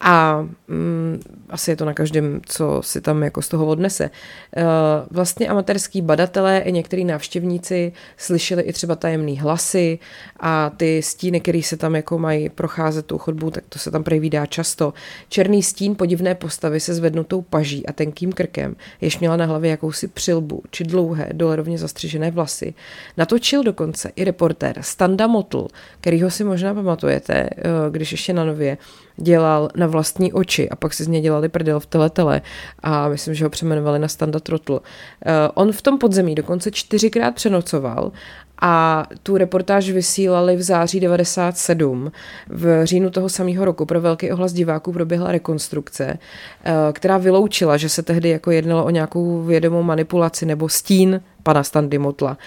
a 0.01 0.47
mm, 0.69 1.21
asi 1.51 1.71
je 1.71 1.77
to 1.77 1.85
na 1.85 1.95
každém, 1.95 2.41
co 2.47 2.81
si 2.85 3.01
tam 3.01 3.23
jako 3.23 3.43
z 3.43 3.49
toho 3.49 3.67
odnese. 3.67 4.11
Uh, 4.57 4.63
vlastně 5.11 5.49
amatérský 5.49 6.03
badatelé 6.03 6.59
i 6.59 6.73
některý 6.73 7.05
návštěvníci 7.05 7.93
slyšeli 8.17 8.63
i 8.63 8.73
třeba 8.73 8.97
tajemný 8.97 9.39
hlasy 9.39 9.99
a 10.41 10.71
ty 10.71 11.03
stíny, 11.03 11.41
které 11.41 11.63
se 11.63 11.77
tam 11.77 11.97
jako 11.97 12.19
mají 12.19 12.49
procházet 12.49 13.07
tou 13.07 13.19
chodbou, 13.19 13.51
tak 13.51 13.65
to 13.69 13.79
se 13.79 13.91
tam 13.91 14.05
prevídá 14.05 14.47
často. 14.47 14.95
Černý 15.29 15.63
stín 15.63 15.95
podivné 15.95 16.35
postavy 16.35 16.81
se 16.81 16.95
zvednutou 16.95 17.43
paží 17.43 17.87
a 17.87 17.93
tenkým 17.93 18.33
krkem, 18.33 18.77
jež 19.01 19.19
měla 19.19 19.37
na 19.37 19.45
hlavě 19.45 19.71
jakousi 19.71 20.09
přilbu 20.09 20.46
či 20.71 20.85
dlouhé, 20.85 21.29
dolerovně 21.33 21.79
zastřižené 21.79 22.31
vlasy. 22.31 22.75
Natočil 23.17 23.63
dokonce 23.63 24.13
i 24.17 24.25
reportér 24.25 24.77
Standa 24.81 25.27
Motl, 25.27 25.69
kterýho 26.01 26.31
si 26.31 26.45
možná 26.45 26.75
pamatujete, 26.75 27.51
uh, 27.57 27.93
když 27.93 28.13
ještě 28.13 28.33
na 28.33 28.45
nově 28.45 28.79
dělal 29.17 29.69
na 29.77 29.87
vlastní 29.87 30.33
oči 30.33 30.69
a 30.69 30.77
pak 30.77 30.95
si 30.95 31.05
z 31.05 31.09
něj 31.09 31.21
dělali 31.21 31.49
prdel 31.49 31.81
v 31.81 31.87
teletele 31.87 32.43
a 32.83 33.09
myslím, 33.09 33.35
že 33.35 33.45
ho 33.45 33.51
přeměnovali 33.51 33.99
na 33.99 34.09
Standa 34.09 34.41
Trotl. 34.41 34.73
Uh, 34.73 34.81
on 35.55 35.73
v 35.73 35.83
tom 35.83 35.99
podzemí 35.99 36.35
dokonce 36.35 36.71
čtyřikrát 36.71 37.35
přenocoval 37.35 38.13
a 38.63 39.05
tu 39.23 39.37
reportáž 39.37 39.91
vysílali 39.91 40.57
v 40.57 40.63
září 40.63 41.01
97. 41.01 42.13
V 42.49 42.87
říjnu 42.87 43.11
toho 43.11 43.29
samého 43.29 43.65
roku 43.65 43.87
pro 43.87 44.01
velký 44.01 44.33
ohlas 44.33 44.53
diváků 44.53 44.93
proběhla 44.93 45.33
rekonstrukce, 45.33 46.19
eh, 46.65 46.73
která 46.93 47.19
vyloučila, 47.19 47.77
že 47.77 47.89
se 47.89 48.03
tehdy 48.03 48.29
jako 48.29 48.51
jednalo 48.51 48.85
o 48.85 48.91
nějakou 48.91 49.43
vědomou 49.43 49.83
manipulaci 49.83 50.47
nebo 50.47 50.69
stín 50.69 51.21
pana 51.47 51.63
Standy 51.63 51.99
Motla. 51.99 52.39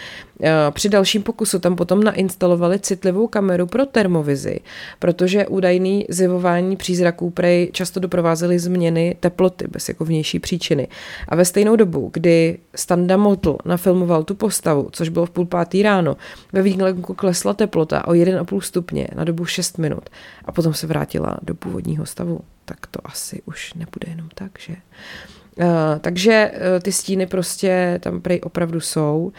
Eh, 0.43 0.51
při 0.71 0.89
dalším 0.89 1.23
pokusu 1.23 1.59
tam 1.59 1.75
potom 1.75 2.03
nainstalovali 2.03 2.79
citlivou 2.79 3.27
kameru 3.27 3.67
pro 3.67 3.85
termovizi, 3.85 4.59
protože 4.99 5.47
údajný 5.47 6.05
zjevování 6.09 6.75
přízraků 6.75 7.29
prej 7.29 7.69
často 7.71 7.99
doprovázely 7.99 8.59
změny 8.59 9.15
teploty 9.19 9.67
bez 9.67 9.89
jako 9.89 10.05
vnější 10.05 10.39
příčiny. 10.39 10.87
A 11.27 11.35
ve 11.35 11.45
stejnou 11.45 11.75
dobu, 11.75 12.09
kdy 12.13 12.59
Standa 12.75 13.17
Motl 13.17 13.57
nafilmoval 13.65 14.23
tu 14.23 14.35
postavu, 14.35 14.89
což 14.91 15.09
bylo 15.09 15.25
v 15.25 15.29
půl 15.29 15.45
pátý 15.45 15.83
ráno, 15.83 16.17
ve 16.53 16.61
výklenku 16.61 17.13
klesla 17.13 17.53
teplota 17.53 18.07
o 18.07 18.11
1,5 18.11 18.61
stupně 18.61 19.07
na 19.15 19.23
dobu 19.23 19.45
6 19.45 19.77
minut 19.77 20.09
a 20.45 20.51
potom 20.51 20.73
se 20.73 20.87
vrátila 20.87 21.37
do 21.41 21.55
původního 21.55 22.05
stavu. 22.05 22.39
Tak 22.65 22.87
to 22.87 22.99
asi 23.03 23.41
už 23.45 23.73
nebude 23.73 24.07
jenom 24.07 24.29
tak, 24.35 24.51
že? 24.59 24.75
Uh, 25.59 25.65
takže 26.01 26.51
uh, 26.53 26.79
ty 26.81 26.91
stíny 26.91 27.25
prostě 27.25 27.99
tam 28.03 28.21
prej 28.21 28.41
opravdu 28.43 28.79
jsou 28.79 29.31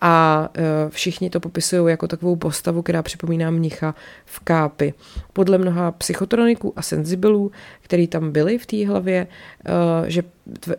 a 0.00 0.48
uh, 0.58 0.64
všichni 0.90 1.30
to 1.30 1.40
popisují 1.40 1.90
jako 1.90 2.08
takovou 2.08 2.36
postavu, 2.36 2.82
která 2.82 3.02
připomíná 3.02 3.50
mnicha 3.50 3.94
v 4.24 4.40
kápi. 4.40 4.94
Podle 5.32 5.58
mnoha 5.58 5.92
psychotroniků 5.92 6.72
a 6.76 6.82
senzibilů, 6.82 7.52
který 7.80 8.06
tam 8.06 8.32
byli 8.32 8.58
v 8.58 8.66
té 8.66 8.86
hlavě, 8.86 9.26
uh, 9.68 10.08
že 10.08 10.22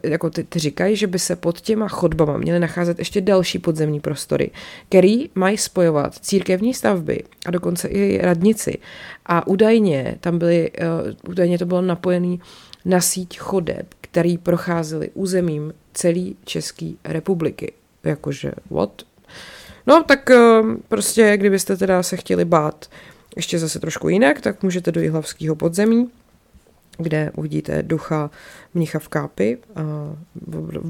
jako 0.03 0.29
ty, 0.29 0.43
ty 0.43 0.59
říkají, 0.59 0.95
že 0.95 1.07
by 1.07 1.19
se 1.19 1.35
pod 1.35 1.61
těma 1.61 1.87
chodbama 1.87 2.37
měly 2.37 2.59
nacházet 2.59 2.99
ještě 2.99 3.21
další 3.21 3.59
podzemní 3.59 3.99
prostory, 3.99 4.51
který 4.89 5.29
mají 5.35 5.57
spojovat 5.57 6.13
církevní 6.15 6.73
stavby 6.73 7.23
a 7.45 7.51
dokonce 7.51 7.87
i 7.87 8.21
radnici. 8.21 8.77
A 9.25 9.47
údajně 9.47 10.15
tam 10.19 10.39
byly, 10.39 10.71
uh, 10.71 11.31
údajně 11.31 11.57
to 11.57 11.65
bylo 11.65 11.81
napojené 11.81 12.37
na 12.85 13.01
síť 13.01 13.39
chodeb, 13.39 13.87
který 14.17 14.37
procházeli 14.37 15.09
územím 15.13 15.73
celé 15.93 16.33
České 16.45 16.91
republiky. 17.03 17.73
Jakože, 18.03 18.51
what? 18.69 19.01
No, 19.87 20.03
tak 20.03 20.31
eh, 20.31 20.61
prostě, 20.87 21.37
kdybyste 21.37 21.77
teda 21.77 22.03
se 22.03 22.17
chtěli 22.17 22.45
bát 22.45 22.89
ještě 23.35 23.59
zase 23.59 23.79
trošku 23.79 24.09
jinak, 24.09 24.41
tak 24.41 24.63
můžete 24.63 24.91
do 24.91 25.01
Jihlavského 25.01 25.55
podzemí, 25.55 26.09
kde 26.97 27.31
uvidíte 27.35 27.83
ducha 27.83 28.29
mnicha 28.73 28.99
v 28.99 29.07
kápi 29.07 29.57
a 29.75 29.81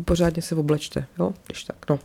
pořádně 0.05 0.41
se 0.41 0.55
oblečte, 0.55 1.05
jo, 1.19 1.33
když 1.47 1.63
tak, 1.63 1.89
no. 1.89 1.99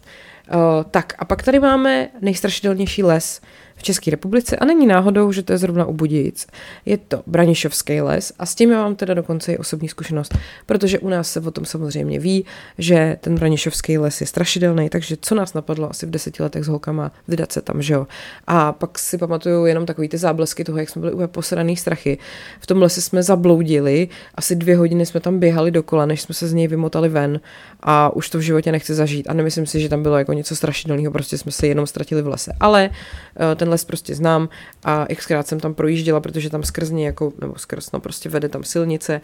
Uh, 0.54 0.84
tak 0.90 1.14
a 1.18 1.24
pak 1.24 1.42
tady 1.42 1.60
máme 1.60 2.08
nejstrašidelnější 2.20 3.02
les, 3.02 3.40
v 3.82 3.82
České 3.82 4.10
republice 4.10 4.56
a 4.56 4.64
není 4.64 4.86
náhodou, 4.86 5.32
že 5.32 5.42
to 5.42 5.52
je 5.52 5.58
zrovna 5.58 5.86
u 5.86 5.92
Budějic. 5.92 6.46
Je 6.86 6.98
to 6.98 7.22
Branišovský 7.26 8.00
les 8.00 8.32
a 8.38 8.46
s 8.46 8.54
tím 8.54 8.70
já 8.70 8.82
mám 8.82 8.96
teda 8.96 9.14
dokonce 9.14 9.52
i 9.52 9.58
osobní 9.58 9.88
zkušenost, 9.88 10.38
protože 10.66 10.98
u 10.98 11.08
nás 11.08 11.32
se 11.32 11.40
o 11.40 11.50
tom 11.50 11.64
samozřejmě 11.64 12.18
ví, 12.18 12.44
že 12.78 13.16
ten 13.20 13.34
Branišovský 13.34 13.98
les 13.98 14.20
je 14.20 14.26
strašidelný, 14.26 14.88
takže 14.88 15.16
co 15.20 15.34
nás 15.34 15.54
napadlo 15.54 15.90
asi 15.90 16.06
v 16.06 16.10
deseti 16.10 16.42
letech 16.42 16.64
s 16.64 16.68
holkama 16.68 17.12
vydat 17.28 17.52
se 17.52 17.62
tam, 17.62 17.82
že 17.82 17.94
jo. 17.94 18.06
A 18.46 18.72
pak 18.72 18.98
si 18.98 19.18
pamatuju 19.18 19.66
jenom 19.66 19.86
takový 19.86 20.08
ty 20.08 20.18
záblesky 20.18 20.64
toho, 20.64 20.78
jak 20.78 20.88
jsme 20.88 21.00
byli 21.00 21.12
úplně 21.12 21.28
posraný 21.28 21.76
strachy. 21.76 22.18
V 22.60 22.66
tom 22.66 22.82
lese 22.82 23.00
jsme 23.00 23.22
zabloudili, 23.22 24.08
asi 24.34 24.56
dvě 24.56 24.76
hodiny 24.76 25.06
jsme 25.06 25.20
tam 25.20 25.38
běhali 25.38 25.70
dokola, 25.70 26.06
než 26.06 26.22
jsme 26.22 26.34
se 26.34 26.48
z 26.48 26.52
něj 26.52 26.68
vymotali 26.68 27.08
ven 27.08 27.40
a 27.80 28.16
už 28.16 28.30
to 28.30 28.38
v 28.38 28.40
životě 28.40 28.72
nechci 28.72 28.94
zažít 28.94 29.30
a 29.30 29.34
nemyslím 29.34 29.66
si, 29.66 29.80
že 29.80 29.88
tam 29.88 30.02
bylo 30.02 30.18
jako 30.18 30.32
něco 30.42 30.56
strašidelného, 30.56 31.12
prostě 31.12 31.38
jsme 31.38 31.52
se 31.52 31.66
jenom 31.66 31.86
ztratili 31.86 32.22
v 32.22 32.28
lese. 32.28 32.52
Ale 32.60 32.90
eh, 32.90 33.54
ten 33.54 33.68
les 33.68 33.84
prostě 33.84 34.14
znám 34.14 34.48
a 34.84 35.06
xkrát 35.14 35.46
jsem 35.46 35.60
tam 35.60 35.74
projížděla, 35.74 36.20
protože 36.20 36.50
tam 36.50 36.62
skrz 36.62 36.90
něj 36.90 37.04
jako, 37.04 37.32
nebo 37.40 37.54
skrz, 37.56 37.92
no 37.92 38.00
prostě 38.00 38.28
vede 38.28 38.48
tam 38.48 38.64
silnice 38.64 39.20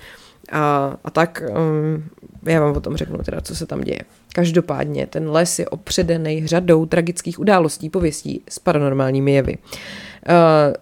a, 0.53 0.97
a 1.05 1.11
tak 1.11 1.43
um, 1.51 2.05
já 2.47 2.61
vám 2.61 2.77
o 2.77 2.81
tom 2.81 2.97
řeknu 2.97 3.19
teda, 3.19 3.41
co 3.41 3.57
se 3.57 3.67
tam 3.67 3.81
děje. 3.81 4.01
Každopádně 4.33 5.07
ten 5.07 5.31
les 5.31 5.59
je 5.59 5.69
opředený 5.69 6.47
řadou 6.47 6.87
tragických 6.87 7.39
událostí, 7.39 7.91
pověstí 7.91 8.43
s 8.49 8.59
paranormálními 8.59 9.33
jevy. 9.33 9.59
Uh, 9.59 10.75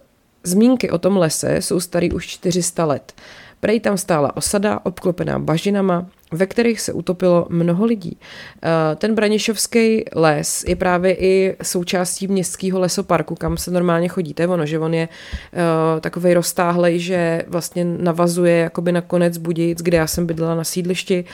zmínky 0.45 0.91
o 0.91 0.99
tom 0.99 1.17
lese 1.17 1.57
jsou 1.57 1.81
starý 1.81 2.13
už 2.13 2.27
400 2.27 2.85
let. 2.85 3.13
Prej 3.61 3.81
tam 3.81 3.99
stála 3.99 4.37
osada, 4.37 4.81
obklopená 4.83 5.39
bažinama, 5.39 6.07
ve 6.33 6.47
kterých 6.47 6.81
se 6.81 6.93
utopilo 6.93 7.47
mnoho 7.49 7.85
lidí. 7.85 8.19
Eh, 8.63 8.97
ten 8.97 9.15
Branišovský 9.15 10.05
les 10.15 10.65
je 10.65 10.77
právě 10.77 11.15
i 11.15 11.57
součástí 11.63 12.29
městského 12.29 12.81
lesoparku, 12.81 13.35
kam 13.35 13.57
se 13.57 13.71
normálně 13.71 14.09
chodíte. 14.09 14.49
Ono, 14.49 14.67
že 14.67 14.79
on 14.79 14.95
je 14.95 15.09
uh, 15.09 16.01
takovej 16.01 16.35
roztáhlej, 16.35 16.99
že 16.99 17.45
vlastně 17.49 17.85
navazuje 17.85 18.57
jakoby 18.57 18.93
na 18.93 19.01
konec 19.01 19.39
Budějic, 19.39 19.83
kde 19.83 19.97
já 19.97 20.07
jsem 20.07 20.27
bydlela 20.27 20.55
na 20.55 20.65
sídlišti 20.65 21.25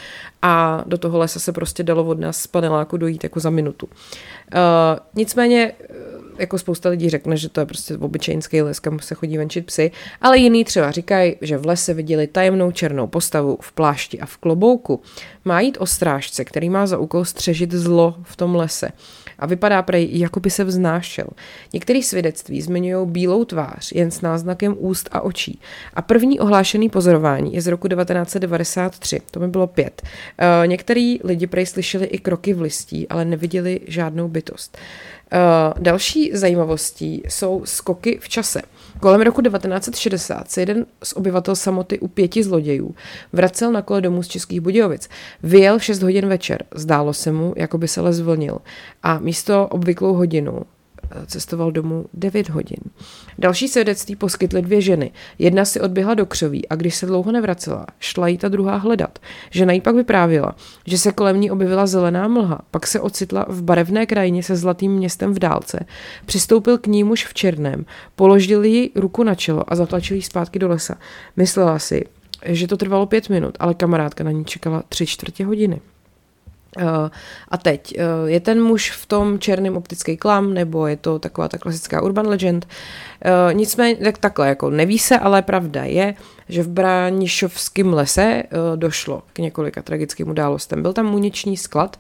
a 0.43 0.85
do 0.87 0.99
toho 0.99 1.19
lesa 1.19 1.41
se 1.41 1.53
prostě 1.53 1.83
dalo 1.83 2.05
od 2.05 2.21
nás 2.21 2.37
z 2.37 2.47
paneláku 2.47 2.97
dojít 2.97 3.25
jako 3.25 3.41
za 3.41 3.51
minutu. 3.51 3.87
Uh, 3.87 4.99
nicméně 5.15 5.73
jako 6.43 6.59
spousta 6.59 6.89
lidí 6.89 7.11
řekne, 7.11 7.37
že 7.37 7.49
to 7.49 7.61
je 7.61 7.67
prostě 7.67 7.97
obyčejný 7.97 8.43
les, 8.63 8.81
kam 8.81 9.01
se 9.01 9.15
chodí 9.15 9.39
venčit 9.39 9.67
psy, 9.67 9.91
ale 10.21 10.39
jiný 10.39 10.65
třeba 10.65 10.91
říkají, 10.91 11.37
že 11.41 11.59
v 11.59 11.67
lese 11.67 11.95
viděli 11.95 12.27
tajemnou 12.27 12.71
černou 12.71 13.07
postavu 13.07 13.59
v 13.61 13.73
plášti 13.73 14.21
a 14.21 14.27
v 14.27 14.37
klobouku. 14.37 15.01
Má 15.45 15.61
jít 15.61 15.77
o 15.81 15.87
strážce, 15.87 16.45
který 16.45 16.71
má 16.71 16.87
za 16.87 16.99
úkol 16.99 17.25
střežit 17.25 17.73
zlo 17.73 18.15
v 18.23 18.37
tom 18.37 18.55
lese 18.55 18.89
a 19.43 19.47
vypadá 19.47 19.83
prej, 19.83 20.09
jako 20.13 20.41
by 20.41 20.51
se 20.51 20.65
vznášel. 20.65 21.27
Některé 21.73 22.03
svědectví 22.03 22.63
zmiňují 22.63 23.09
bílou 23.11 23.45
tvář, 23.45 23.93
jen 23.93 24.11
s 24.11 24.21
náznakem 24.21 24.77
úst 24.79 25.09
a 25.13 25.21
očí. 25.21 25.61
A 25.95 26.03
první 26.03 26.41
ohlášený 26.41 26.89
pozorování 26.89 27.55
je 27.55 27.63
z 27.63 27.67
roku 27.67 27.89
1993, 27.89 29.21
to 29.31 29.41
mi 29.41 29.49
bylo 29.49 29.67
pět. 29.67 30.03
E, 30.39 30.67
některý 30.67 31.19
lidi 31.25 31.47
prej 31.47 31.67
slyšeli 31.67 32.07
i 32.07 32.19
kroky 32.19 32.55
v 32.55 32.61
listí, 32.61 33.09
ale 33.09 33.25
neviděli 33.25 33.81
žádnou 33.87 34.29
bytost. 34.29 34.79
Uh, 35.33 35.83
další 35.83 36.31
zajímavostí 36.35 37.23
jsou 37.29 37.63
skoky 37.65 38.19
v 38.23 38.29
čase. 38.29 38.63
Kolem 39.01 39.21
roku 39.21 39.43
1960 39.43 40.51
se 40.51 40.61
jeden 40.61 40.87
z 41.03 41.13
obyvatel 41.13 41.57
samoty 41.57 41.99
u 41.99 42.09
pěti 42.09 42.43
zlodějů 42.43 42.95
vracel 43.33 43.73
na 43.73 43.83
kole 43.83 44.01
domů 44.01 44.23
z 44.23 44.29
Českých 44.29 44.61
Budějovic. 44.61 45.09
Vyjel 45.43 45.79
v 45.79 45.85
6 45.85 46.03
hodin 46.03 46.29
večer. 46.29 46.65
Zdálo 46.75 47.13
se 47.13 47.33
mu, 47.33 47.55
jako 47.57 47.79
by 47.79 47.89
se 47.89 48.01
les 48.01 48.17
zvlnil. 48.17 48.59
A 49.03 49.19
místo 49.19 49.69
obvyklou 49.69 50.15
hodinu 50.15 50.63
cestoval 51.27 51.73
domů 51.73 52.05
9 52.15 52.49
hodin. 52.49 52.79
Další 53.39 53.69
svědectví 53.69 54.17
poskytly 54.17 54.63
dvě 54.63 54.81
ženy. 54.81 55.11
Jedna 55.39 55.65
si 55.65 55.81
odběhla 55.81 56.15
do 56.15 56.27
křoví 56.27 56.69
a 56.69 56.75
když 56.75 56.95
se 56.95 57.07
dlouho 57.07 57.33
nevracela, 57.33 57.87
šla 58.01 58.29
jí 58.29 58.39
ta 58.39 58.49
druhá 58.49 58.77
hledat. 58.77 59.19
Žena 59.51 59.73
jí 59.73 59.81
pak 59.81 59.95
vyprávěla, 59.95 60.55
že 60.87 60.99
se 60.99 61.13
kolem 61.13 61.41
ní 61.41 61.51
objevila 61.51 61.87
zelená 61.87 62.29
mlha, 62.29 62.61
pak 62.71 62.87
se 62.87 63.01
ocitla 63.01 63.47
v 63.49 63.63
barevné 63.63 64.07
krajině 64.07 64.43
se 64.43 64.57
zlatým 64.57 64.93
městem 64.93 65.35
v 65.35 65.39
dálce. 65.39 65.87
Přistoupil 66.27 66.79
k 66.79 66.87
ní 66.87 67.05
muž 67.05 67.27
v 67.27 67.35
černém, 67.35 67.85
položil 68.17 68.65
jí 68.65 68.91
ruku 68.95 69.23
na 69.23 69.35
čelo 69.35 69.73
a 69.73 69.77
zatlačil 69.77 70.17
jí 70.17 70.23
zpátky 70.23 70.59
do 70.59 70.69
lesa. 70.69 70.95
Myslela 71.37 71.79
si, 71.79 72.05
že 72.45 72.67
to 72.67 72.77
trvalo 72.77 73.07
pět 73.07 73.29
minut, 73.29 73.55
ale 73.61 73.75
kamarádka 73.75 74.25
na 74.25 74.31
ní 74.31 74.45
čekala 74.45 74.83
tři 74.89 75.07
čtvrtě 75.07 75.45
hodiny. 75.45 75.81
Uh, 76.77 77.09
a 77.49 77.57
teď, 77.57 77.95
uh, 77.99 78.29
je 78.29 78.41
ten 78.41 78.63
muž 78.63 78.91
v 78.91 79.07
tom 79.07 79.39
černém 79.39 79.77
optický 79.77 80.17
klam, 80.17 80.55
nebo 80.55 80.87
je 80.87 80.97
to 80.97 81.19
taková 81.19 81.49
ta 81.49 81.59
klasická 81.59 82.03
urban 82.03 82.27
legend? 82.27 82.67
Uh, 82.67 83.55
nicméně, 83.55 83.97
tak 83.97 84.19
takhle, 84.19 84.49
jako 84.49 84.71
neví 84.71 84.99
se, 84.99 85.19
ale 85.19 85.43
pravda 85.43 85.85
je, 85.85 86.15
že 86.49 86.63
v 86.63 86.69
Bránišovském 86.69 87.93
lese 87.93 88.43
došlo 88.77 89.23
k 89.33 89.39
několika 89.39 89.83
tragickým 89.83 90.29
událostem. 90.29 90.83
Byl 90.83 90.93
tam 90.93 91.07
muniční 91.07 91.57
sklad 91.57 91.97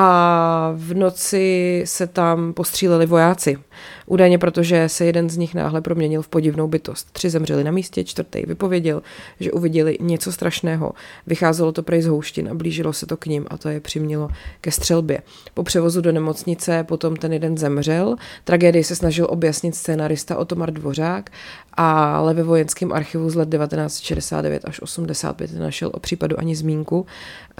a 0.00 0.72
v 0.74 0.94
noci 0.94 1.82
se 1.86 2.06
tam 2.06 2.52
postříleli 2.52 3.06
vojáci. 3.06 3.58
Údajně 4.06 4.38
protože 4.38 4.88
se 4.88 5.04
jeden 5.04 5.30
z 5.30 5.36
nich 5.36 5.54
náhle 5.54 5.80
proměnil 5.80 6.22
v 6.22 6.28
podivnou 6.28 6.68
bytost. 6.68 7.12
Tři 7.12 7.30
zemřeli 7.30 7.64
na 7.64 7.70
místě, 7.70 8.04
čtvrtý 8.04 8.42
vypověděl, 8.46 9.02
že 9.40 9.52
uviděli 9.52 9.98
něco 10.00 10.32
strašného. 10.32 10.92
Vycházelo 11.26 11.72
to 11.72 11.82
prej 11.82 12.02
z 12.02 12.06
houštin 12.06 12.48
a 12.48 12.54
blížilo 12.54 12.92
se 12.92 13.06
to 13.06 13.16
k 13.16 13.26
ním 13.26 13.46
a 13.50 13.56
to 13.56 13.68
je 13.68 13.80
přimělo 13.80 14.28
ke 14.60 14.70
střelbě. 14.70 15.22
Po 15.54 15.62
převozu 15.62 16.00
do 16.00 16.12
nemocnice 16.12 16.84
potom 16.84 17.16
ten 17.16 17.32
jeden 17.32 17.58
zemřel. 17.58 18.16
Tragédii 18.44 18.84
se 18.84 18.96
snažil 18.96 19.26
objasnit 19.30 19.74
scénarista 19.74 20.36
Otomar 20.36 20.70
Dvořák, 20.70 21.30
ale 21.78 22.34
ve 22.34 22.42
vojenském 22.42 22.92
archivu 22.92 23.30
z 23.30 23.34
let 23.34 23.48
1969 23.48 24.64
až 24.64 24.80
85 24.80 25.58
našel 25.58 25.90
o 25.94 26.00
případu 26.00 26.38
ani 26.38 26.56
zmínku, 26.56 27.06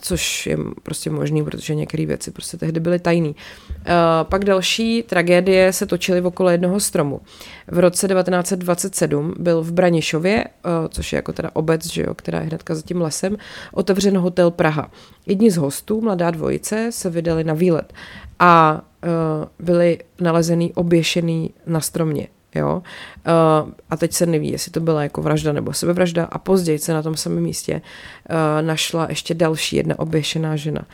což 0.00 0.46
je 0.46 0.58
prostě 0.82 1.10
možný, 1.10 1.44
protože 1.44 1.74
některé 1.74 2.06
věci 2.06 2.30
prostě 2.30 2.56
tehdy 2.56 2.80
byly 2.80 2.98
tajný. 2.98 3.28
Uh, 3.28 3.34
pak 4.22 4.44
další 4.44 5.02
tragédie 5.02 5.72
se 5.72 5.86
točily 5.86 6.20
okolo 6.20 6.50
jednoho 6.50 6.80
stromu. 6.80 7.20
V 7.66 7.78
roce 7.78 8.08
1927 8.08 9.34
byl 9.38 9.62
v 9.62 9.72
Branišově, 9.72 10.44
uh, 10.44 10.70
což 10.88 11.12
je 11.12 11.16
jako 11.16 11.32
teda 11.32 11.50
obec, 11.52 11.86
že 11.86 12.02
jo, 12.02 12.14
která 12.14 12.40
je 12.40 12.46
hnedka 12.46 12.74
za 12.74 12.82
tím 12.82 13.00
lesem, 13.00 13.36
otevřen 13.72 14.18
hotel 14.18 14.50
Praha. 14.50 14.90
Jedni 15.26 15.50
z 15.50 15.56
hostů, 15.56 16.00
mladá 16.00 16.30
dvojice, 16.30 16.92
se 16.92 17.10
vydali 17.10 17.44
na 17.44 17.54
výlet 17.54 17.92
a 18.38 18.82
uh, 19.04 19.66
byli 19.66 19.98
nalezený 20.20 20.72
oběšený 20.72 21.50
na 21.66 21.80
stromě. 21.80 22.28
Jo? 22.54 22.82
Uh, 23.66 23.72
a 23.90 23.96
teď 23.96 24.12
se 24.12 24.26
neví, 24.26 24.52
jestli 24.52 24.72
to 24.72 24.80
byla 24.80 25.02
jako 25.02 25.22
vražda 25.22 25.52
nebo 25.52 25.72
sebevražda 25.72 26.24
a 26.24 26.38
později 26.38 26.78
se 26.78 26.92
na 26.92 27.02
tom 27.02 27.16
samém 27.16 27.42
místě 27.42 27.74
uh, 28.30 28.66
našla 28.66 29.06
ještě 29.08 29.34
další 29.34 29.76
jedna 29.76 29.98
oběšená 29.98 30.56
žena. 30.56 30.84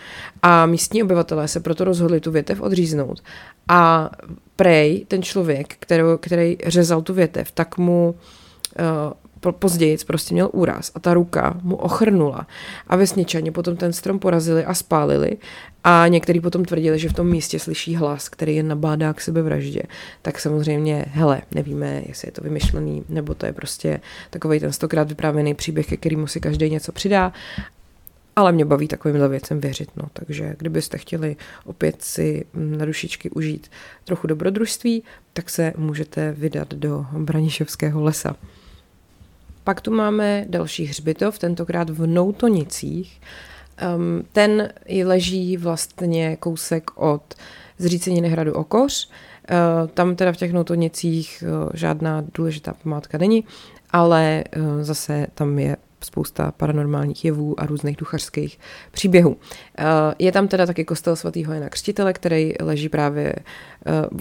A 0.42 0.66
místní 0.66 1.02
obyvatelé 1.02 1.48
se 1.48 1.60
proto 1.60 1.84
rozhodli 1.84 2.20
tu 2.20 2.30
větev 2.30 2.60
odříznout 2.60 3.22
a 3.68 4.10
prej 4.56 5.04
ten 5.08 5.22
člověk, 5.22 5.76
který, 5.78 6.02
který 6.20 6.58
řezal 6.66 7.02
tu 7.02 7.14
větev, 7.14 7.50
tak 7.50 7.78
mu 7.78 8.14
uh, 8.14 9.12
později 9.52 9.98
prostě 10.06 10.34
měl 10.34 10.50
úraz 10.52 10.92
a 10.94 11.00
ta 11.00 11.14
ruka 11.14 11.60
mu 11.62 11.76
ochrnula 11.76 12.46
a 12.86 12.96
vesničani 12.96 13.50
potom 13.50 13.76
ten 13.76 13.92
strom 13.92 14.18
porazili 14.18 14.64
a 14.64 14.74
spálili 14.74 15.36
a 15.84 16.08
někteří 16.08 16.40
potom 16.40 16.64
tvrdili, 16.64 16.98
že 16.98 17.08
v 17.08 17.12
tom 17.12 17.30
místě 17.30 17.58
slyší 17.58 17.96
hlas, 17.96 18.28
který 18.28 18.56
je 18.56 18.62
nabádá 18.62 19.12
k 19.12 19.20
sebevraždě. 19.20 19.82
Tak 20.22 20.40
samozřejmě, 20.40 21.04
hele, 21.08 21.42
nevíme, 21.54 22.02
jestli 22.06 22.28
je 22.28 22.32
to 22.32 22.42
vymyšlený, 22.42 23.04
nebo 23.08 23.34
to 23.34 23.46
je 23.46 23.52
prostě 23.52 24.00
takový 24.30 24.60
ten 24.60 24.72
stokrát 24.72 25.08
vyprávěný 25.08 25.54
příběh, 25.54 25.86
ke 25.86 25.96
kterému 25.96 26.26
si 26.26 26.40
každý 26.40 26.70
něco 26.70 26.92
přidá. 26.92 27.32
Ale 28.36 28.52
mě 28.52 28.64
baví 28.64 28.88
takovýmhle 28.88 29.28
věcem 29.28 29.60
věřit, 29.60 29.90
no. 29.96 30.04
Takže 30.12 30.54
kdybyste 30.58 30.98
chtěli 30.98 31.36
opět 31.64 32.02
si 32.02 32.44
na 32.54 32.84
dušičky 32.84 33.30
užít 33.30 33.70
trochu 34.04 34.26
dobrodružství, 34.26 35.02
tak 35.32 35.50
se 35.50 35.72
můžete 35.76 36.32
vydat 36.32 36.74
do 36.74 37.06
Branišovského 37.12 38.02
lesa. 38.02 38.36
Pak 39.64 39.80
tu 39.80 39.90
máme 39.90 40.44
další 40.48 40.84
hřbitov, 40.84 41.38
tentokrát 41.38 41.90
v 41.90 42.06
Noutonicích. 42.06 43.20
Um, 43.96 44.24
ten 44.32 44.68
leží 45.04 45.56
vlastně 45.56 46.36
kousek 46.36 46.90
od 46.94 47.34
zříceniny 47.78 48.28
hradu 48.28 48.52
Okoř. 48.52 49.08
Uh, 49.10 49.88
tam 49.88 50.16
teda 50.16 50.32
v 50.32 50.36
těch 50.36 50.52
Noutonicích 50.52 51.44
uh, 51.46 51.70
žádná 51.74 52.24
důležitá 52.34 52.74
památka 52.82 53.18
není, 53.18 53.44
ale 53.90 54.44
uh, 54.56 54.82
zase 54.82 55.26
tam 55.34 55.58
je 55.58 55.76
spousta 56.00 56.52
paranormálních 56.56 57.24
jevů 57.24 57.60
a 57.60 57.66
různých 57.66 57.96
duchařských 57.96 58.58
příběhů. 58.90 59.36
Je 60.18 60.32
tam 60.32 60.48
teda 60.48 60.66
taky 60.66 60.84
kostel 60.84 61.16
svatého 61.16 61.52
Jana 61.52 61.68
Křtitele, 61.68 62.12
který 62.12 62.54
leží 62.60 62.88
právě 62.88 63.34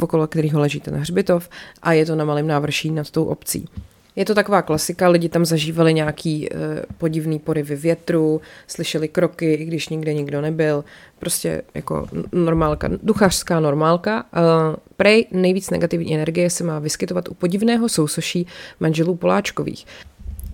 okolo 0.01 0.27
kterého 0.27 0.59
leží 0.59 0.79
ten 0.79 0.95
hřbitov 0.95 1.49
a 1.81 1.93
je 1.93 2.05
to 2.05 2.15
na 2.15 2.25
malém 2.25 2.47
návrší 2.47 2.91
nad 2.91 3.11
tou 3.11 3.25
obcí. 3.25 3.67
Je 4.15 4.25
to 4.25 4.35
taková 4.35 4.61
klasika, 4.61 5.09
lidi 5.09 5.29
tam 5.29 5.45
zažívali 5.45 5.93
nějaký 5.93 6.49
uh, 6.49 6.57
podivný 6.97 7.39
porivy 7.39 7.75
větru, 7.75 8.41
slyšeli 8.67 9.07
kroky, 9.07 9.53
i 9.53 9.65
když 9.65 9.89
nikde 9.89 10.13
nikdo 10.13 10.41
nebyl. 10.41 10.83
Prostě 11.19 11.61
jako 11.73 12.07
normálka, 12.31 12.89
duchařská 13.03 13.59
normálka. 13.59 14.25
Uh, 14.33 14.75
prej 14.97 15.25
nejvíc 15.31 15.69
negativní 15.69 16.15
energie 16.15 16.49
se 16.49 16.63
má 16.63 16.79
vyskytovat 16.79 17.29
u 17.29 17.33
podivného 17.33 17.89
sousoší 17.89 18.47
manželů 18.79 19.15
Poláčkových. 19.15 19.85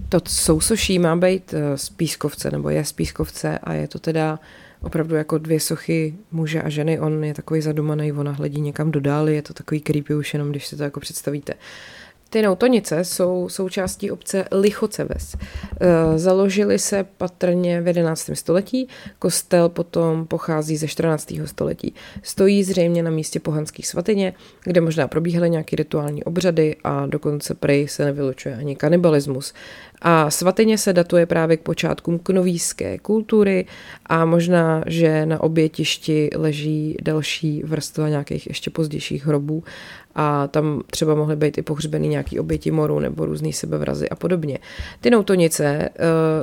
To 0.10 0.19
sousoší 0.28 1.00
má 1.00 1.15
být 1.15 1.54
uh, 1.54 1.60
z 1.76 1.89
pískovce, 1.89 2.52
nebo 2.52 2.69
je 2.69 2.86
z 2.86 2.91
pískovce 2.91 3.60
a 3.63 3.74
je 3.74 3.88
to 3.88 4.00
teda 4.00 4.39
opravdu 4.82 5.15
jako 5.15 5.38
dvě 5.38 5.60
sochy 5.60 6.15
muže 6.32 6.62
a 6.62 6.69
ženy. 6.69 7.00
On 7.00 7.24
je 7.24 7.34
takový 7.34 7.62
zadumaný, 7.62 8.12
ona 8.12 8.32
hledí 8.32 8.62
někam 8.62 8.91
do 8.91 9.00
dály, 9.00 9.36
je 9.36 9.41
to 9.41 9.54
takový 9.54 9.82
creepy 9.82 10.15
už 10.15 10.34
jenom, 10.34 10.50
když 10.50 10.67
si 10.67 10.78
to 10.78 10.84
jako 10.84 11.00
představíte. 11.00 11.54
Ty 12.32 12.42
Noutonice 12.42 13.04
jsou 13.04 13.50
součástí 13.50 14.12
obce 14.12 14.46
Lichoceves. 14.52 15.36
E, 15.36 16.20
založili 16.20 16.80
se 16.80 17.06
patrně 17.18 17.82
v 17.82 17.88
11. 17.88 18.30
století, 18.34 18.88
kostel 19.20 19.70
potom 19.70 20.28
pochází 20.28 20.78
ze 20.78 20.88
14. 20.88 21.34
století. 21.46 21.94
Stojí 22.24 22.63
zřejmě 22.63 23.04
na 23.04 23.12
místě 23.12 23.39
pohanských 23.39 23.88
svatyně, 23.88 24.34
kde 24.63 24.82
možná 24.82 25.08
probíhaly 25.08 25.50
nějaké 25.50 25.76
rituální 25.76 26.24
obřady 26.24 26.76
a 26.84 27.06
dokonce 27.06 27.54
prej 27.54 27.88
se 27.88 28.06
nevylučuje 28.06 28.56
ani 28.56 28.76
kanibalismus. 28.76 29.54
A 30.02 30.32
svatyně 30.32 30.78
se 30.78 30.94
datuje 30.94 31.26
právě 31.26 31.58
k 31.58 31.62
počátkům 31.62 32.20
knovíské 32.20 32.98
kultury 32.98 33.66
a 34.06 34.26
možná, 34.26 34.84
že 34.88 35.26
na 35.26 35.44
obětišti 35.44 36.30
leží 36.36 36.98
další 37.02 37.64
vrstva 37.64 38.10
nějakých 38.10 38.48
ještě 38.48 38.70
pozdějších 38.70 39.26
hrobů 39.26 39.64
a 40.16 40.48
tam 40.48 40.82
třeba 40.92 41.16
mohly 41.16 41.36
být 41.36 41.58
i 41.58 41.62
pohřbeny 41.62 42.08
nějaký 42.08 42.40
oběti 42.40 42.72
moru 42.72 43.00
nebo 43.00 43.26
různý 43.26 43.54
sebevrazy 43.54 44.10
a 44.10 44.16
podobně. 44.16 44.60
Ty 45.02 45.10
noutonice 45.10 45.66
eh, 45.66 45.90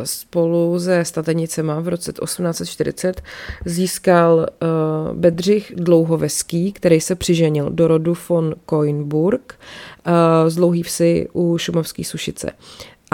spolu 0.04 0.80
se 0.80 1.04
statenicema 1.04 1.80
v 1.80 1.88
roce 1.88 2.12
1840 2.12 3.22
získal 3.64 4.46
eh, 4.48 4.66
Bedřich 5.12 5.72
Dlouhoveský, 5.76 6.72
který 6.72 7.00
se 7.00 7.14
přiženil 7.14 7.70
do 7.70 7.88
rodu 7.88 8.14
von 8.28 8.54
Koinburg 8.66 9.54
eh, 10.06 10.50
z 10.50 10.54
Dlouhý 10.54 10.82
vsi 10.82 11.28
u 11.32 11.58
Šumovské 11.58 12.04
Sušice. 12.04 12.50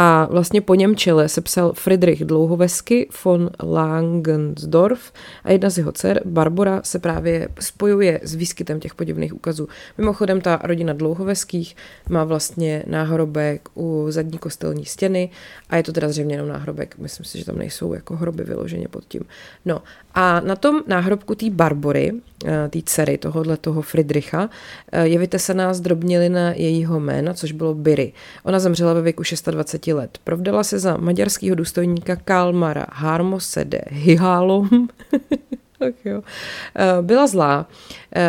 A 0.05 0.29
vlastně 0.31 0.61
po 0.61 0.75
něm 0.75 0.97
čele 0.97 1.29
se 1.29 1.41
psal 1.41 1.73
Friedrich 1.73 2.25
Dlouhovesky 2.25 3.09
von 3.25 3.51
Langensdorf 3.63 5.13
a 5.45 5.53
jedna 5.53 5.71
z 5.71 5.79
jeho 5.79 5.93
dcer, 5.93 6.21
Barbara, 6.25 6.81
se 6.85 6.99
právě 6.99 7.49
spojuje 7.61 8.21
s 8.23 8.35
výskytem 8.35 8.81
těch 8.81 8.95
podivných 8.95 9.35
úkazů. 9.35 9.69
Mimochodem 9.99 10.41
ta 10.41 10.61
rodina 10.63 10.93
Dlouhoveských 10.93 11.77
má 12.09 12.25
vlastně 12.25 12.83
náhrobek 12.87 13.69
u 13.75 14.07
zadní 14.09 14.39
kostelní 14.39 14.85
stěny 14.85 15.31
a 15.71 15.77
je 15.77 15.83
to 15.83 15.93
teda 15.93 16.09
zřejmě 16.09 16.35
jenom 16.35 16.49
náhrobek. 16.49 16.99
Myslím 16.99 17.25
si, 17.25 17.39
že 17.39 17.45
tam 17.45 17.59
nejsou 17.59 17.95
jako 17.95 18.17
hroby 18.17 18.45
vyloženě 18.45 18.89
pod 18.89 19.05
tím. 19.09 19.23
No 19.65 19.83
a 20.15 20.41
na 20.41 20.57
tom 20.57 20.83
náhrobku 20.87 21.35
té 21.35 21.51
Barbory, 21.51 22.13
té 22.71 22.79
dcery 22.85 23.19
tohohle 23.19 23.57
toho 23.57 23.83
Friedricha, 23.83 24.51
eh, 24.93 25.07
je 25.07 25.19
vytesaná 25.19 25.75
zdrobnělina 25.75 26.53
jejího 26.53 27.01
jména, 27.01 27.35
což 27.35 27.53
bylo 27.53 27.75
Biry. 27.75 28.13
Ona 28.43 28.59
zemřela 28.59 28.95
ve 28.95 29.03
věku 29.03 29.23
26 29.51 29.95
let. 29.95 30.19
Provdala 30.25 30.65
se 30.65 30.79
za 30.79 30.97
maďarského 30.97 31.55
důstojníka 31.55 32.17
Kalmara 32.17 32.87
Harmosede 32.93 33.81
Hihálom. 33.91 34.69
jo. 36.05 36.23
Eh, 36.77 37.03
byla 37.03 37.27
zlá, 37.27 37.69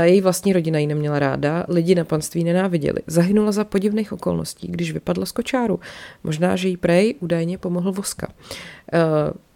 její 0.03 0.21
vlastní 0.21 0.53
rodina 0.53 0.79
ji 0.79 0.87
neměla 0.87 1.19
ráda, 1.19 1.65
lidi 1.67 1.95
na 1.95 2.03
panství 2.03 2.43
nenáviděli. 2.43 2.99
Zahynula 3.07 3.51
za 3.51 3.63
podivných 3.63 4.13
okolností, 4.13 4.67
když 4.67 4.91
vypadla 4.91 5.25
z 5.25 5.31
kočáru. 5.31 5.79
Možná, 6.23 6.55
že 6.55 6.67
jí 6.67 6.77
prej 6.77 7.15
údajně 7.19 7.57
pomohl 7.57 7.91
voska 7.91 8.27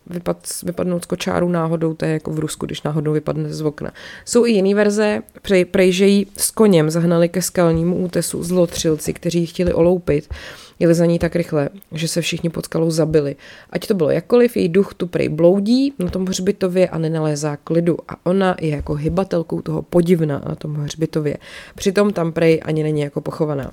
vypad, 0.10 0.38
vypadnout 0.64 1.04
z 1.04 1.06
kočáru 1.06 1.50
náhodou, 1.50 1.94
to 1.94 2.06
je 2.06 2.12
jako 2.12 2.32
v 2.32 2.40
Rusku, 2.40 2.66
když 2.66 2.84
náhodou 2.84 3.12
vypadne 3.12 3.54
z 3.54 3.62
okna. 3.62 3.92
Jsou 4.26 4.46
i 4.46 4.52
jiné 4.52 4.76
verze, 4.76 5.22
prej, 5.42 5.66
prej, 5.66 5.92
že 5.92 6.08
ji 6.08 6.26
s 6.38 6.52
koněm 6.52 6.90
zahnali 6.90 7.30
ke 7.30 7.42
skalnímu 7.42 7.96
útesu 7.96 8.44
zlotřilci, 8.44 9.14
kteří 9.14 9.40
ji 9.40 9.46
chtěli 9.46 9.74
oloupit. 9.74 10.34
Jeli 10.80 10.94
za 10.94 11.06
ní 11.06 11.20
tak 11.20 11.36
rychle, 11.36 11.70
že 11.92 12.08
se 12.08 12.22
všichni 12.22 12.50
pod 12.50 12.66
skalou 12.66 12.92
zabili. 12.92 13.36
Ať 13.70 13.88
to 13.88 13.94
bylo 13.94 14.10
jakkoliv, 14.10 14.58
její 14.58 14.70
duch 14.70 14.94
tu 14.94 15.08
prej 15.08 15.30
bloudí 15.30 15.94
na 16.00 16.10
tom 16.10 16.26
hřbitově 16.26 16.90
a 16.90 16.98
nenalézá 16.98 17.58
klidu. 17.58 17.98
A 18.08 18.16
ona 18.24 18.56
je 18.62 18.70
jako 18.70 18.94
hybatelkou 18.94 19.62
toho 19.62 19.82
podivna 19.82 20.42
na 20.50 20.56
tom 20.56 20.76
hřbitově. 20.76 21.38
Přitom 21.76 22.14
tam 22.14 22.32
prej 22.32 22.62
ani 22.66 22.84
není 22.84 23.02
jako 23.02 23.22
pochovaná. 23.22 23.72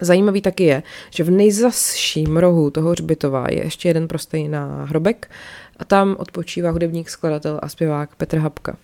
Zajímavý 0.00 0.40
taky 0.40 0.64
je, 0.64 0.82
že 1.10 1.24
v 1.24 1.30
nejzasším 1.30 2.36
rohu 2.36 2.70
toho 2.70 2.90
hřbitova 2.90 3.46
je 3.50 3.64
ještě 3.64 3.88
jeden 3.88 4.08
prostý 4.08 4.48
náhrobek 4.48 5.30
a 5.76 5.84
tam 5.84 6.16
odpočívá 6.18 6.70
hudebník, 6.70 7.10
skladatel 7.10 7.60
a 7.62 7.68
zpěvák 7.68 8.14
Petr 8.16 8.38
Hapka. 8.38 8.76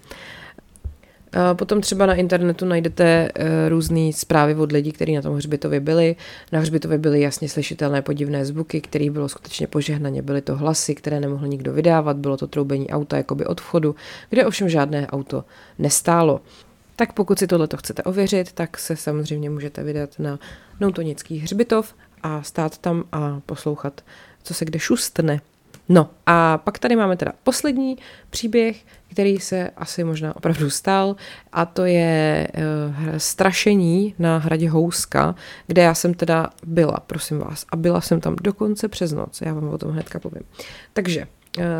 Potom 1.54 1.80
třeba 1.80 2.06
na 2.06 2.14
internetu 2.14 2.64
najdete 2.64 3.28
eh, 3.34 3.68
různé 3.68 4.12
zprávy 4.12 4.54
od 4.54 4.72
lidí, 4.72 4.92
kteří 4.92 5.14
na 5.14 5.22
tom 5.22 5.36
hřbitově 5.36 5.80
byli. 5.80 6.16
Na 6.52 6.60
hřbitově 6.60 6.98
byly 6.98 7.20
jasně 7.20 7.48
slyšitelné 7.48 8.02
podivné 8.02 8.44
zvuky, 8.44 8.80
které 8.80 9.10
bylo 9.10 9.28
skutečně 9.28 9.66
požehnaně. 9.66 10.22
Byly 10.22 10.40
to 10.40 10.56
hlasy, 10.56 10.94
které 10.94 11.20
nemohl 11.20 11.46
nikdo 11.46 11.72
vydávat, 11.72 12.16
bylo 12.16 12.36
to 12.36 12.46
troubení 12.46 12.90
auta 12.90 13.16
jakoby 13.16 13.46
od 13.46 13.60
vchodu, 13.60 13.94
kde 14.30 14.46
ovšem 14.46 14.68
žádné 14.68 15.06
auto 15.06 15.44
nestálo. 15.78 16.40
Tak 16.96 17.12
pokud 17.12 17.38
si 17.38 17.46
tohle 17.46 17.68
chcete 17.76 18.02
ověřit, 18.02 18.52
tak 18.52 18.78
se 18.78 18.96
samozřejmě 18.96 19.50
můžete 19.50 19.82
vydat 19.82 20.18
na 20.18 20.38
Noutonický 20.80 21.38
hřbitov 21.38 21.94
a 22.22 22.42
stát 22.42 22.78
tam 22.78 23.04
a 23.12 23.40
poslouchat, 23.46 24.00
co 24.42 24.54
se 24.54 24.64
kde 24.64 24.78
šustne. 24.78 25.40
No 25.88 26.10
a 26.26 26.58
pak 26.58 26.78
tady 26.78 26.96
máme 26.96 27.16
teda 27.16 27.32
poslední 27.42 27.98
příběh, 28.30 28.84
který 29.10 29.40
se 29.40 29.70
asi 29.76 30.04
možná 30.04 30.36
opravdu 30.36 30.70
stal 30.70 31.16
a 31.52 31.66
to 31.66 31.84
je 31.84 32.48
uh, 32.56 33.16
strašení 33.16 34.14
na 34.18 34.38
hradě 34.38 34.70
Houska, 34.70 35.34
kde 35.66 35.82
já 35.82 35.94
jsem 35.94 36.14
teda 36.14 36.50
byla, 36.66 36.96
prosím 37.06 37.38
vás, 37.38 37.66
a 37.70 37.76
byla 37.76 38.00
jsem 38.00 38.20
tam 38.20 38.36
dokonce 38.42 38.88
přes 38.88 39.12
noc, 39.12 39.40
já 39.40 39.54
vám 39.54 39.68
o 39.68 39.78
tom 39.78 39.90
hnedka 39.90 40.18
povím. 40.18 40.42
Takže 40.92 41.26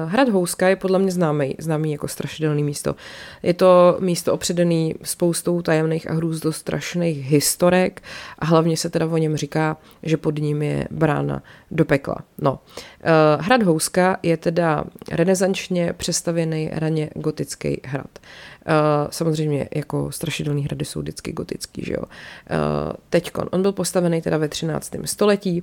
Hrad 0.07 0.29
Houska 0.29 0.69
je 0.69 0.77
podle 0.77 0.99
mě 0.99 1.11
známý, 1.13 1.55
známý 1.59 1.93
jako 1.93 2.09
strašidelný 2.09 2.65
místo. 2.65 2.95
Je 3.43 3.55
to 3.55 3.97
místo 4.01 4.35
opředený 4.35 4.95
spoustou 5.03 5.63
tajemných 5.63 6.11
a 6.11 6.15
hrůzdostrašných 6.15 7.31
historek 7.31 8.03
a 8.39 8.47
hlavně 8.47 8.77
se 8.77 8.91
teda 8.91 9.07
o 9.07 9.17
něm 9.17 9.37
říká, 9.37 9.77
že 10.03 10.17
pod 10.17 10.39
ním 10.39 10.63
je 10.63 10.89
brána 10.91 11.43
do 11.71 11.85
pekla. 11.85 12.17
No. 12.39 12.59
Eh, 13.03 13.13
hrad 13.41 13.63
Houska 13.63 14.19
je 14.23 14.37
teda 14.37 14.85
renesančně 15.13 15.93
přestavěný 15.93 16.71
raně 16.73 17.11
gotický 17.15 17.81
hrad. 17.85 18.19
Uh, 18.69 18.73
samozřejmě 19.11 19.69
jako 19.75 20.13
strašidelný 20.13 20.65
hrady 20.65 20.85
jsou 20.85 21.01
vždycky 21.01 21.33
gotický, 21.33 21.85
že 21.85 21.93
jo. 21.93 22.03
Teďkon, 23.11 23.49
on 23.51 23.63
byl 23.63 23.73
postavený 23.73 24.23
teda 24.23 24.39
ve 24.39 24.49
13. 24.49 24.93
století. 25.05 25.63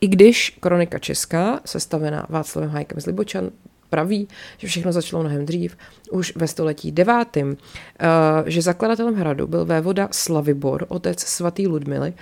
I 0.00 0.08
když 0.08 0.56
kronika 0.60 0.98
česká, 0.98 1.60
sestavená 1.64 2.26
Václavem 2.28 2.70
Hajkem 2.70 3.00
z 3.00 3.06
Libočan, 3.06 3.50
praví, 3.90 4.28
že 4.58 4.66
všechno 4.66 4.92
začalo 4.92 5.22
mnohem 5.22 5.46
dřív, 5.46 5.76
už 6.10 6.32
ve 6.36 6.48
století 6.48 6.92
devátém, 6.92 7.56
eh, 7.56 8.06
že 8.46 8.62
zakladatelem 8.62 9.14
hradu 9.14 9.46
byl 9.46 9.64
vévoda 9.64 10.08
Slavibor, 10.10 10.86
otec 10.88 11.20
svatý 11.20 11.68
Ludmily, 11.68 12.12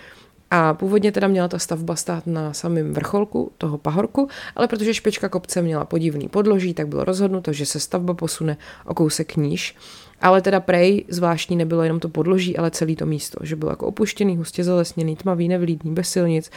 a 0.50 0.74
původně 0.74 1.12
teda 1.12 1.28
měla 1.28 1.48
ta 1.48 1.58
stavba 1.58 1.96
stát 1.96 2.26
na 2.26 2.52
samém 2.52 2.92
vrcholku 2.92 3.52
toho 3.58 3.78
pahorku, 3.78 4.28
ale 4.56 4.68
protože 4.68 4.94
špička 4.94 5.28
kopce 5.28 5.62
měla 5.62 5.84
podivný 5.84 6.28
podloží, 6.28 6.74
tak 6.74 6.88
bylo 6.88 7.04
rozhodnuto, 7.04 7.52
že 7.52 7.66
se 7.66 7.80
stavba 7.80 8.14
posune 8.14 8.56
o 8.86 8.94
kousek 8.94 9.36
níž. 9.36 9.76
Ale 10.20 10.42
teda 10.42 10.60
prej 10.60 11.04
zvláštní 11.08 11.56
nebylo 11.56 11.82
jenom 11.82 12.00
to 12.00 12.08
podloží, 12.08 12.56
ale 12.56 12.70
celý 12.70 12.96
to 12.96 13.06
místo, 13.06 13.38
že 13.42 13.56
bylo 13.56 13.70
jako 13.70 13.86
opuštěný, 13.86 14.36
hustě 14.36 14.64
zalesněný, 14.64 15.16
tmavý, 15.16 15.48
nevlídný, 15.48 15.94
bez 15.94 16.08
silnic, 16.08 16.50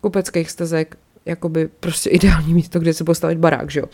kupeckých 0.00 0.50
stezek, 0.50 0.96
jakoby 1.24 1.68
prostě 1.80 2.10
ideální 2.10 2.54
místo, 2.54 2.78
kde 2.78 2.94
se 2.94 3.04
postavit 3.04 3.38
barák, 3.38 3.70
že 3.70 3.80
jo. 3.80 3.86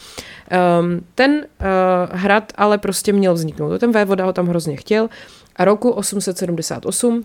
Um, 0.80 1.00
ten 1.14 1.30
uh, 1.32 2.18
hrad 2.18 2.52
ale 2.56 2.78
prostě 2.78 3.12
měl 3.12 3.34
vzniknout. 3.34 3.78
Ten 3.78 3.92
vévoda 3.92 4.24
ho 4.24 4.32
tam 4.32 4.46
hrozně 4.46 4.76
chtěl 4.76 5.08
a 5.56 5.64
roku 5.64 5.90
878 5.90 7.24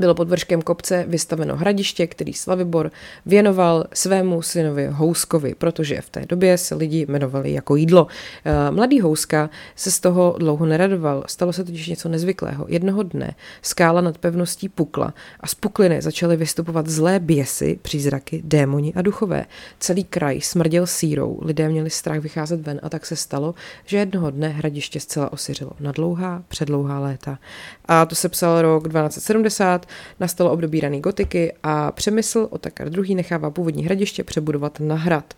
bylo 0.00 0.14
pod 0.14 0.28
vrškem 0.28 0.62
kopce 0.62 1.04
vystaveno 1.08 1.56
hradiště, 1.56 2.06
který 2.06 2.32
Slavibor 2.32 2.90
věnoval 3.26 3.84
svému 3.94 4.42
synovi 4.42 4.86
Houskovi, 4.90 5.54
protože 5.54 6.00
v 6.00 6.10
té 6.10 6.26
době 6.26 6.58
se 6.58 6.74
lidi 6.74 7.06
jmenovali 7.08 7.52
jako 7.52 7.76
jídlo. 7.76 8.06
Eh, 8.44 8.70
mladý 8.70 9.00
Houska 9.00 9.50
se 9.76 9.90
z 9.90 10.00
toho 10.00 10.36
dlouho 10.38 10.66
neradoval, 10.66 11.24
stalo 11.26 11.52
se 11.52 11.64
totiž 11.64 11.88
něco 11.88 12.08
nezvyklého. 12.08 12.66
Jednoho 12.68 13.02
dne 13.02 13.34
skála 13.62 14.00
nad 14.00 14.18
pevností 14.18 14.68
pukla 14.68 15.14
a 15.40 15.46
z 15.46 15.54
pukliny 15.54 16.02
začaly 16.02 16.36
vystupovat 16.36 16.86
zlé 16.86 17.20
běsy, 17.20 17.78
přízraky, 17.82 18.42
démoni 18.44 18.92
a 18.94 19.02
duchové. 19.02 19.46
Celý 19.78 20.04
kraj 20.04 20.40
smrděl 20.40 20.86
sírou, 20.86 21.38
lidé 21.42 21.68
měli 21.68 21.90
strach 21.90 22.18
vycházet 22.18 22.60
ven 22.60 22.80
a 22.82 22.88
tak 22.88 23.06
se 23.06 23.16
stalo, 23.16 23.54
že 23.86 23.96
jednoho 23.96 24.30
dne 24.30 24.48
hradiště 24.48 25.00
zcela 25.00 25.32
osiřilo 25.32 25.70
na 25.80 25.92
dlouhá, 25.92 26.42
předlouhá 26.48 26.98
léta. 27.00 27.38
A 27.84 28.06
to 28.06 28.14
se 28.14 28.28
psal 28.28 28.62
rok 28.62 28.82
1270, 28.82 29.77
nastalo 30.20 30.52
období 30.52 30.80
rané 30.80 31.00
gotiky 31.00 31.52
a 31.62 31.92
Přemysl 31.92 32.48
Otakar 32.50 32.88
II. 32.98 33.14
nechává 33.14 33.50
původní 33.50 33.84
hradiště 33.84 34.24
přebudovat 34.24 34.80
na 34.80 34.94
hrad. 34.94 35.34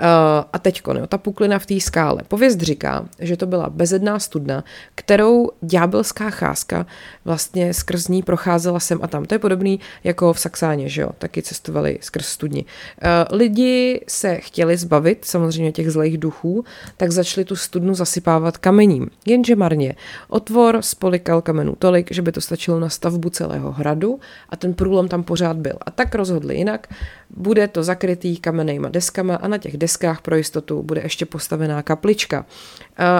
Uh, 0.00 0.06
a 0.52 0.58
teďko, 0.58 0.92
ne, 0.92 1.06
ta 1.06 1.18
puklina 1.18 1.58
v 1.58 1.66
té 1.66 1.80
skále. 1.80 2.22
Pověst 2.28 2.60
říká, 2.60 3.08
že 3.18 3.36
to 3.36 3.46
byla 3.46 3.70
bezedná 3.70 4.18
studna, 4.18 4.64
kterou 4.94 5.50
ďábelská 5.60 6.30
cházka 6.30 6.86
vlastně 7.24 7.74
skrz 7.74 8.08
ní 8.08 8.22
procházela 8.22 8.80
sem 8.80 8.98
a 9.02 9.06
tam. 9.06 9.24
To 9.24 9.34
je 9.34 9.38
podobný 9.38 9.80
jako 10.04 10.32
v 10.32 10.40
Saxáně, 10.40 10.88
že 10.88 11.02
jo, 11.02 11.10
taky 11.18 11.42
cestovali 11.42 11.98
skrz 12.00 12.26
studni. 12.26 12.64
Uh, 12.64 13.36
lidi 13.38 14.00
se 14.08 14.36
chtěli 14.36 14.76
zbavit 14.76 15.24
samozřejmě 15.24 15.72
těch 15.72 15.90
zlých 15.90 16.18
duchů, 16.18 16.64
tak 16.96 17.10
začali 17.10 17.44
tu 17.44 17.56
studnu 17.56 17.94
zasypávat 17.94 18.56
kamením. 18.56 19.10
Jenže 19.26 19.56
marně. 19.56 19.94
Otvor 20.28 20.82
spolikal 20.82 21.42
kamenů 21.42 21.74
tolik, 21.78 22.12
že 22.12 22.22
by 22.22 22.32
to 22.32 22.40
stačilo 22.40 22.80
na 22.80 22.88
stavbu 22.88 23.30
celého 23.30 23.72
hradu 23.78 24.20
a 24.48 24.56
ten 24.56 24.74
průlom 24.74 25.08
tam 25.08 25.22
pořád 25.22 25.56
byl. 25.56 25.78
A 25.86 25.90
tak 25.90 26.14
rozhodli 26.14 26.56
jinak, 26.56 26.86
bude 27.30 27.68
to 27.68 27.82
zakrytý 27.82 28.36
kamennýma 28.36 28.88
deskama 28.88 29.36
a 29.36 29.48
na 29.48 29.58
těch 29.58 29.76
deskách 29.76 30.20
pro 30.20 30.36
jistotu 30.36 30.82
bude 30.82 31.00
ještě 31.00 31.26
postavená 31.26 31.82
kaplička. 31.82 32.46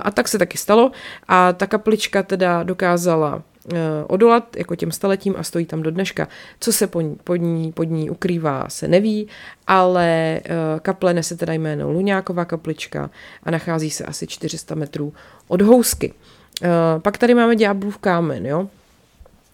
A 0.02 0.10
tak 0.10 0.28
se 0.28 0.38
taky 0.38 0.58
stalo 0.58 0.90
a 1.28 1.52
ta 1.52 1.66
kaplička 1.66 2.22
teda 2.22 2.62
dokázala 2.62 3.42
e, 3.74 4.04
odolat 4.06 4.56
jako 4.56 4.76
těm 4.76 4.92
staletím 4.92 5.34
a 5.38 5.42
stojí 5.42 5.66
tam 5.66 5.82
do 5.82 5.90
dneška. 5.90 6.28
Co 6.60 6.72
se 6.72 6.86
pod 6.86 7.00
ní, 7.00 7.16
pod 7.24 7.36
ní, 7.36 7.72
pod 7.72 7.84
ní 7.84 8.10
ukrývá, 8.10 8.64
se 8.68 8.88
neví, 8.88 9.28
ale 9.66 10.06
e, 10.08 10.40
kaple 10.82 11.14
nese 11.14 11.36
teda 11.36 11.52
jméno 11.52 11.92
Luňáková 11.92 12.44
kaplička 12.44 13.10
a 13.42 13.50
nachází 13.50 13.90
se 13.90 14.04
asi 14.04 14.26
400 14.26 14.74
metrů 14.74 15.12
od 15.48 15.62
housky. 15.62 16.14
Pak 17.02 17.18
tady 17.18 17.34
máme 17.34 17.56
ďáblův 17.56 17.98
kámen, 17.98 18.46
jo? 18.46 18.68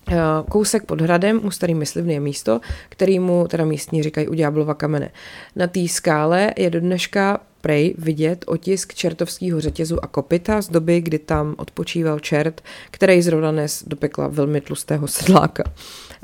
Eh, 0.09 0.17
kousek 0.49 0.85
pod 0.85 1.01
hradem 1.01 1.41
u 1.45 1.51
starý 1.51 1.75
myslivny 1.75 2.15
je 2.15 2.21
místo, 2.21 2.61
kterýmu 2.89 3.47
teda 3.49 3.65
místní 3.65 4.03
říkají 4.03 4.29
u 4.29 4.35
Ďáblova 4.35 4.75
kamene. 4.75 5.11
Na 5.57 5.67
té 5.67 5.89
skále 5.89 6.53
je 6.57 6.71
do 6.71 6.81
dneška 6.81 7.41
prej 7.61 7.95
vidět 7.99 8.45
otisk 8.47 8.95
čertovského 8.95 9.61
řetězu 9.61 10.05
a 10.05 10.07
kopita 10.07 10.63
z 10.63 10.69
doby, 10.69 11.01
kdy 11.01 11.19
tam 11.19 11.55
odpočíval 11.59 12.21
čert, 12.21 12.61
který 12.91 13.23
zrovna 13.23 13.53
nes 13.53 13.85
do 13.87 13.97
pekla 13.97 14.29
velmi 14.29 14.61
tlustého 14.61 15.09
sedláka. 15.09 15.65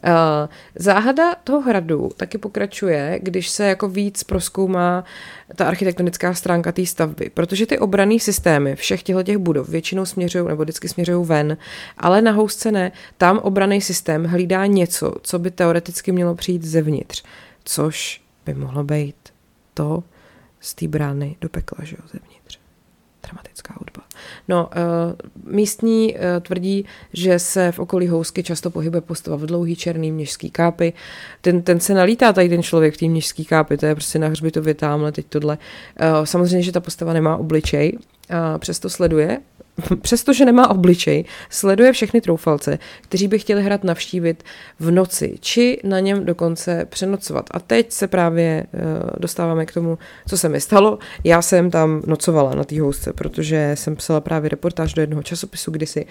Uh, 0.04 0.48
záhada 0.74 1.34
toho 1.44 1.60
hradu 1.60 2.10
taky 2.16 2.38
pokračuje, 2.38 3.18
když 3.22 3.48
se 3.48 3.66
jako 3.66 3.88
víc 3.88 4.24
proskoumá 4.24 5.04
ta 5.56 5.64
architektonická 5.64 6.34
stránka 6.34 6.72
té 6.72 6.86
stavby, 6.86 7.30
protože 7.34 7.66
ty 7.66 7.78
obraný 7.78 8.20
systémy 8.20 8.76
všech 8.76 9.02
těchto 9.02 9.22
těch 9.22 9.38
budov 9.38 9.68
většinou 9.68 10.06
směřují 10.06 10.48
nebo 10.48 10.62
vždycky 10.62 10.88
směřují 10.88 11.26
ven, 11.26 11.56
ale 11.98 12.22
na 12.22 12.32
housce 12.32 12.72
ne. 12.72 12.92
Tam 13.18 13.38
obraný 13.38 13.80
systém 13.80 14.24
hlídá 14.24 14.66
něco, 14.66 15.14
co 15.22 15.38
by 15.38 15.50
teoreticky 15.50 16.12
mělo 16.12 16.34
přijít 16.34 16.64
zevnitř, 16.64 17.24
což 17.64 18.22
by 18.46 18.54
mohlo 18.54 18.84
být 18.84 19.16
to 19.74 20.02
z 20.60 20.74
té 20.74 20.88
brány 20.88 21.36
do 21.40 21.48
pekla, 21.48 21.84
že 21.84 21.96
jo, 21.98 22.08
zevnitř. 22.12 22.39
Dramatická 23.30 23.74
hudba. 23.78 24.02
No, 24.48 24.70
uh, 25.44 25.54
místní 25.54 26.14
uh, 26.14 26.20
tvrdí, 26.40 26.84
že 27.12 27.38
se 27.38 27.72
v 27.72 27.78
okolí 27.78 28.08
housky 28.08 28.42
často 28.42 28.70
pohybuje 28.70 29.00
postava 29.00 29.36
v 29.36 29.46
dlouhý 29.46 29.76
černý 29.76 30.12
měžský 30.12 30.50
kápy. 30.50 30.92
Ten, 31.40 31.62
ten 31.62 31.80
se 31.80 31.94
nalítá 31.94 32.32
tady 32.32 32.48
ten 32.48 32.62
člověk 32.62 32.94
v 32.94 32.96
té 32.96 33.06
měžský 33.06 33.44
kápy, 33.44 33.76
to 33.76 33.86
je 33.86 33.94
prostě 33.94 34.18
na 34.18 34.28
hřbitově 34.28 34.74
tamhle 34.74 35.12
teď 35.12 35.26
tohle. 35.28 35.58
Uh, 36.18 36.24
samozřejmě, 36.24 36.62
že 36.62 36.72
ta 36.72 36.80
postava 36.80 37.12
nemá 37.12 37.36
obličej, 37.36 37.98
a 38.30 38.58
přesto 38.58 38.90
sleduje 38.90 39.38
přestože 40.02 40.44
nemá 40.44 40.70
obličej, 40.70 41.24
sleduje 41.50 41.92
všechny 41.92 42.20
troufalce, 42.20 42.78
kteří 43.00 43.28
by 43.28 43.38
chtěli 43.38 43.62
hrad 43.62 43.84
navštívit 43.84 44.42
v 44.78 44.90
noci, 44.90 45.36
či 45.40 45.80
na 45.84 46.00
něm 46.00 46.24
dokonce 46.24 46.86
přenocovat. 46.88 47.46
A 47.50 47.60
teď 47.60 47.92
se 47.92 48.08
právě 48.08 48.66
uh, 48.72 48.80
dostáváme 49.18 49.66
k 49.66 49.74
tomu, 49.74 49.98
co 50.28 50.38
se 50.38 50.48
mi 50.48 50.60
stalo. 50.60 50.98
Já 51.24 51.42
jsem 51.42 51.70
tam 51.70 52.02
nocovala 52.06 52.54
na 52.54 52.64
té 52.64 52.80
housce, 52.80 53.12
protože 53.12 53.72
jsem 53.74 53.96
psala 53.96 54.20
právě 54.20 54.48
reportáž 54.48 54.94
do 54.94 55.02
jednoho 55.02 55.22
časopisu 55.22 55.70
kdysi 55.70 56.06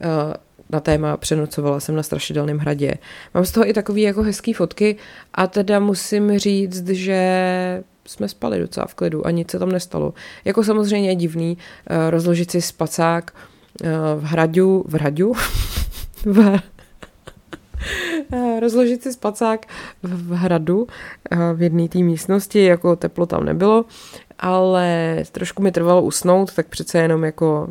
uh, 0.00 0.34
na 0.74 0.80
téma 0.80 1.16
přenocovala 1.16 1.80
jsem 1.80 1.94
na 1.94 2.02
Strašidelném 2.02 2.58
hradě. 2.58 2.94
Mám 3.34 3.44
z 3.44 3.52
toho 3.52 3.68
i 3.68 3.72
takový 3.72 4.02
jako 4.02 4.22
hezký 4.22 4.52
fotky 4.52 4.96
a 5.34 5.46
teda 5.46 5.80
musím 5.80 6.38
říct, 6.38 6.88
že 6.88 7.84
jsme 8.06 8.28
spali 8.28 8.58
docela 8.58 8.86
v 8.86 8.94
klidu 8.94 9.26
a 9.26 9.30
nic 9.30 9.50
se 9.50 9.58
tam 9.58 9.72
nestalo. 9.72 10.14
Jako 10.44 10.64
samozřejmě 10.64 11.08
je 11.08 11.14
divný 11.14 11.58
rozložit 12.10 12.50
si 12.50 12.62
spacák 12.62 13.32
v 14.16 14.24
hradu, 14.24 14.84
v 14.88 14.94
hradu, 14.94 15.32
v, 16.24 16.58
rozložit 18.60 19.02
si 19.02 19.12
spacák 19.12 19.66
v, 20.02 20.34
hradu 20.34 20.86
v 21.54 21.62
jedné 21.62 21.88
té 21.88 21.98
místnosti, 21.98 22.64
jako 22.64 22.96
teplo 22.96 23.26
tam 23.26 23.44
nebylo, 23.44 23.84
ale 24.38 25.16
trošku 25.32 25.62
mi 25.62 25.72
trvalo 25.72 26.02
usnout, 26.02 26.54
tak 26.54 26.66
přece 26.66 26.98
jenom 26.98 27.24
jako 27.24 27.68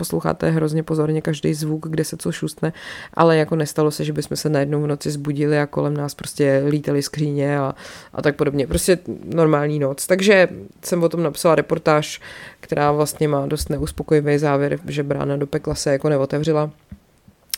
posloucháte 0.00 0.50
hrozně 0.50 0.82
pozorně 0.82 1.20
každý 1.20 1.54
zvuk, 1.54 1.88
kde 1.88 2.04
se 2.04 2.16
co 2.16 2.32
šustne, 2.32 2.72
ale 3.14 3.36
jako 3.36 3.56
nestalo 3.56 3.90
se, 3.90 4.04
že 4.04 4.12
bychom 4.12 4.36
se 4.36 4.48
najednou 4.48 4.82
v 4.82 4.86
noci 4.86 5.10
zbudili 5.10 5.58
a 5.58 5.66
kolem 5.66 5.96
nás 5.96 6.14
prostě 6.14 6.62
lítali 6.68 7.02
skříně 7.02 7.58
a, 7.58 7.74
a 8.14 8.22
tak 8.22 8.36
podobně. 8.36 8.66
Prostě 8.66 8.98
normální 9.24 9.78
noc. 9.78 10.06
Takže 10.06 10.48
jsem 10.84 11.02
o 11.02 11.08
tom 11.08 11.22
napsala 11.22 11.54
reportáž, 11.54 12.20
která 12.60 12.92
vlastně 12.92 13.28
má 13.28 13.46
dost 13.46 13.70
neuspokojivý 13.70 14.38
závěr, 14.38 14.78
že 14.88 15.02
brána 15.02 15.36
do 15.36 15.46
pekla 15.46 15.74
se 15.74 15.92
jako 15.92 16.08
neotevřela. 16.08 16.70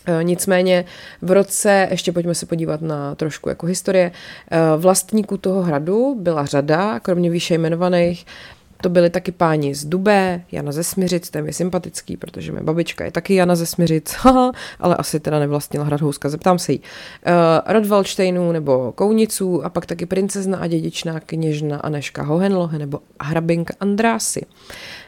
E, 0.05 0.23
nicméně 0.23 0.85
v 1.21 1.31
roce, 1.31 1.87
ještě 1.91 2.11
pojďme 2.11 2.35
se 2.35 2.45
podívat 2.45 2.81
na 2.81 3.15
trošku 3.15 3.49
jako 3.49 3.65
historie, 3.65 4.11
e, 4.51 4.77
vlastníků 4.77 5.37
toho 5.37 5.61
hradu 5.61 6.15
byla 6.19 6.45
řada, 6.45 6.99
kromě 6.99 7.29
výše 7.29 7.55
jmenovaných, 7.55 8.25
to 8.83 8.89
byli 8.89 9.09
taky 9.09 9.31
páni 9.31 9.75
z 9.75 9.85
Dubé, 9.85 10.43
Jana 10.51 10.71
ze 10.71 10.83
Smiřic, 10.83 11.29
ten 11.29 11.45
je 11.45 11.53
sympatický, 11.53 12.17
protože 12.17 12.51
moje 12.51 12.63
babička 12.63 13.05
je 13.05 13.11
taky 13.11 13.35
Jana 13.35 13.55
ze 13.55 13.65
Smiřic, 13.65 14.15
ale 14.79 14.95
asi 14.95 15.19
teda 15.19 15.39
nevlastnila 15.39 15.85
hrad 15.85 16.01
Houska, 16.01 16.29
zeptám 16.29 16.59
se 16.59 16.71
jí. 16.71 16.79
Uh, 16.79 17.73
Rod 17.73 17.85
Valštejnů 17.85 18.51
nebo 18.51 18.91
Kouniců 18.91 19.65
a 19.65 19.69
pak 19.69 19.85
taky 19.85 20.05
princezna 20.05 20.57
a 20.57 20.67
dědičná 20.67 21.19
kněžna 21.19 21.77
Aneška 21.77 22.23
Hohenlohe 22.23 22.79
nebo 22.79 22.99
hrabinka 23.21 23.73
Andrásy. 23.79 24.41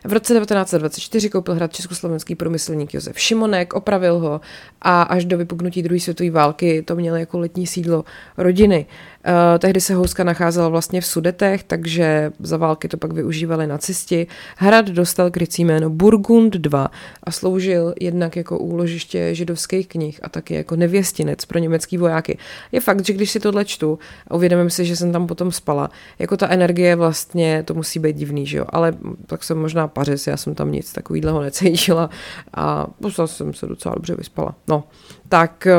V 0.04 0.14
roce 0.14 0.34
1924 0.34 1.30
koupil 1.30 1.56
hrad 1.56 1.74
československý 1.74 2.36
průmyslník 2.36 2.94
Josef 2.94 3.20
Šimonek, 3.20 3.74
opravil 3.74 4.20
ho 4.20 4.42
a 4.82 5.02
až 5.02 5.26
do 5.26 5.38
vypuknutí 5.38 5.84
druhé 5.84 6.00
světové 6.00 6.32
války 6.32 6.82
to 6.82 6.96
měl 6.96 7.16
jako 7.16 7.40
letní 7.40 7.68
sídlo 7.68 8.04
rodiny. 8.38 8.86
Uh, 8.86 9.15
tehdy 9.60 9.82
se 9.82 9.96
houska 9.96 10.24
nacházela 10.24 10.70
vlastně 10.70 11.02
v 11.02 11.06
Sudetech, 11.06 11.64
takže 11.64 12.32
za 12.40 12.58
války 12.58 12.88
to 12.88 12.98
pak 12.98 13.12
využívali 13.12 13.68
nacisti. 13.68 14.28
Hrad 14.58 14.86
dostal 14.86 15.32
krycí 15.32 15.66
jméno 15.66 15.90
Burgund 15.90 16.54
2 16.54 16.92
a 17.24 17.32
sloužil 17.32 17.94
jednak 18.02 18.36
jako 18.36 18.60
úložiště 18.60 19.36
židovských 19.36 19.88
knih 19.88 20.20
a 20.24 20.30
taky 20.30 20.54
jako 20.54 20.76
nevěstinec 20.76 21.46
pro 21.46 21.60
německý 21.60 21.98
vojáky. 21.98 22.38
Je 22.72 22.82
fakt, 22.82 23.06
že 23.06 23.14
když 23.14 23.32
si 23.32 23.40
tohle 23.40 23.66
čtu 23.66 24.00
a 24.28 24.36
uvědomím 24.36 24.70
si, 24.70 24.86
že 24.86 24.96
jsem 24.96 25.12
tam 25.12 25.28
potom 25.28 25.52
spala, 25.52 25.90
jako 26.20 26.38
ta 26.38 26.48
energie 26.50 26.96
vlastně, 26.96 27.64
to 27.64 27.74
musí 27.74 28.00
být 28.00 28.16
divný, 28.16 28.46
že 28.46 28.58
jo, 28.58 28.66
ale 28.70 28.94
tak 29.26 29.44
jsem 29.44 29.58
možná 29.58 29.88
pařez, 29.88 30.28
já 30.28 30.38
jsem 30.38 30.56
tam 30.56 30.72
nic 30.72 30.94
takového 30.94 31.42
necítila 31.42 32.10
a 32.54 32.88
prostě 33.02 33.22
jsem 33.26 33.54
se 33.54 33.66
docela 33.66 33.96
dobře 33.96 34.16
vyspala. 34.16 34.56
No, 34.68 34.84
tak 35.30 35.68
eh, 35.68 35.76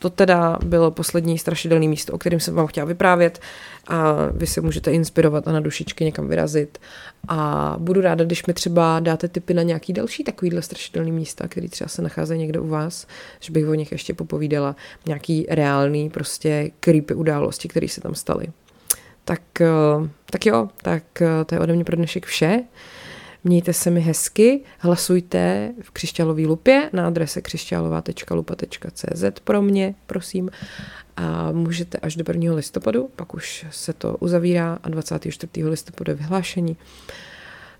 to 0.00 0.10
teda 0.10 0.58
bylo 0.64 0.90
poslední 0.90 1.38
strašidelné 1.38 1.88
místo, 1.88 2.12
o 2.12 2.18
kterém 2.18 2.40
jsem 2.40 2.54
vám 2.54 2.66
chtěla 2.66 2.86
vyprávět 2.86 3.40
a 3.86 4.14
vy 4.32 4.46
se 4.46 4.60
můžete 4.60 4.92
inspirovat 4.92 5.48
a 5.48 5.52
na 5.52 5.60
dušičky 5.60 6.04
někam 6.04 6.28
vyrazit 6.28 6.78
a 7.28 7.74
budu 7.78 8.00
ráda, 8.00 8.24
když 8.24 8.46
mi 8.46 8.54
třeba 8.54 9.00
dáte 9.00 9.28
tipy 9.28 9.54
na 9.54 9.62
nějaký 9.62 9.92
další 9.92 10.24
takovýhle 10.24 10.62
strašidelný 10.62 11.12
místa, 11.12 11.48
který 11.48 11.68
třeba 11.68 11.88
se 11.88 12.02
nacházejí 12.02 12.40
někde 12.40 12.60
u 12.60 12.68
vás, 12.68 13.06
že 13.40 13.52
bych 13.52 13.68
o 13.68 13.74
nich 13.74 13.92
ještě 13.92 14.14
popovídala, 14.14 14.76
nějaký 15.06 15.46
reálný 15.48 16.10
prostě 16.10 16.70
creepy 16.80 17.14
události, 17.14 17.68
které 17.68 17.88
se 17.88 18.00
tam 18.00 18.14
staly. 18.14 18.46
Tak, 19.24 19.60
eh, 19.60 20.08
tak 20.30 20.46
jo, 20.46 20.68
tak 20.82 21.22
eh, 21.22 21.44
to 21.46 21.54
je 21.54 21.60
ode 21.60 21.72
mě 21.72 21.84
pro 21.84 21.96
dnešek 21.96 22.26
vše. 22.26 22.60
Mějte 23.44 23.72
se 23.72 23.90
mi 23.90 24.00
hezky, 24.00 24.60
hlasujte 24.78 25.72
v 25.82 25.90
křišťálové 25.90 26.42
lupě 26.42 26.90
na 26.92 27.06
adrese 27.06 27.40
křišťálová.lupa.cz 27.40 29.24
pro 29.44 29.62
mě, 29.62 29.94
prosím. 30.06 30.50
A 31.16 31.52
můžete 31.52 31.98
až 31.98 32.16
do 32.16 32.24
1. 32.28 32.54
listopadu, 32.54 33.10
pak 33.16 33.34
už 33.34 33.66
se 33.70 33.92
to 33.92 34.16
uzavírá 34.16 34.78
a 34.82 34.88
24. 34.88 35.64
listopadu 35.64 36.10
je 36.10 36.16
vyhlášení. 36.16 36.76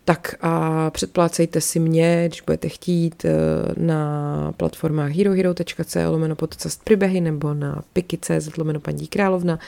Tak 0.05 0.35
a 0.41 0.91
předplácejte 0.91 1.61
si 1.61 1.79
mě, 1.81 2.25
když 2.29 2.41
budete 2.41 2.69
chtít, 2.69 3.25
eh, 3.25 3.31
na 3.77 4.53
platformách 4.57 5.13
herohero.co 5.13 6.11
lomeno 6.11 6.37
podcast 6.37 6.85
příběhy 6.85 7.21
nebo 7.21 7.55
na 7.55 7.83
piky.cz 7.93 8.57
lomeno 8.57 8.81
paní 8.81 9.07
královna. 9.07 9.59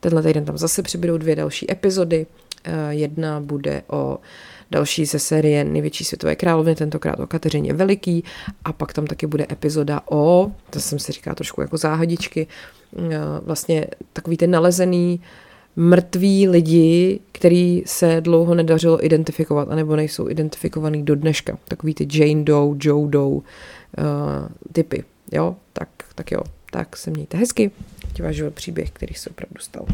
Tenhle 0.00 0.22
týden 0.22 0.44
tam 0.44 0.58
zase 0.58 0.82
přibydou 0.82 1.18
dvě 1.18 1.36
další 1.36 1.72
epizody. 1.72 2.26
Eh, 2.64 2.94
jedna 2.94 3.40
bude 3.40 3.82
o 3.86 4.18
další 4.70 5.04
ze 5.04 5.18
série 5.18 5.64
Největší 5.64 6.04
světové 6.04 6.36
královny, 6.36 6.74
tentokrát 6.74 7.20
o 7.20 7.26
Kateřině 7.26 7.72
Veliký 7.72 8.24
a 8.64 8.72
pak 8.72 8.92
tam 8.92 9.06
taky 9.06 9.26
bude 9.26 9.46
epizoda 9.50 10.00
o, 10.10 10.52
to 10.70 10.80
jsem 10.80 10.98
si 10.98 11.12
říká 11.12 11.34
trošku 11.34 11.60
jako 11.60 11.76
záhadičky, 11.76 12.46
eh, 12.98 13.18
vlastně 13.42 13.86
takový 14.12 14.36
ten 14.36 14.50
nalezený 14.50 15.20
mrtví 15.76 16.48
lidi, 16.48 17.20
který 17.32 17.82
se 17.86 18.20
dlouho 18.20 18.54
nedařilo 18.54 19.04
identifikovat, 19.04 19.68
anebo 19.70 19.96
nejsou 19.96 20.28
identifikovaný 20.28 21.02
do 21.02 21.16
dneška. 21.16 21.58
Takový 21.64 21.94
ty 21.94 22.08
Jane 22.12 22.44
Doe, 22.44 22.76
Joe 22.80 23.10
Doe 23.10 23.26
uh, 23.26 23.42
typy. 24.72 25.04
Jo, 25.32 25.56
tak, 25.72 25.88
tak 26.14 26.30
jo, 26.30 26.40
tak 26.70 26.96
se 26.96 27.10
mějte 27.10 27.36
hezky. 27.36 27.70
Ať 28.10 28.22
váš 28.22 28.42
příběh, 28.50 28.90
který 28.90 29.14
se 29.14 29.30
opravdu 29.30 29.56
stal. 29.58 29.86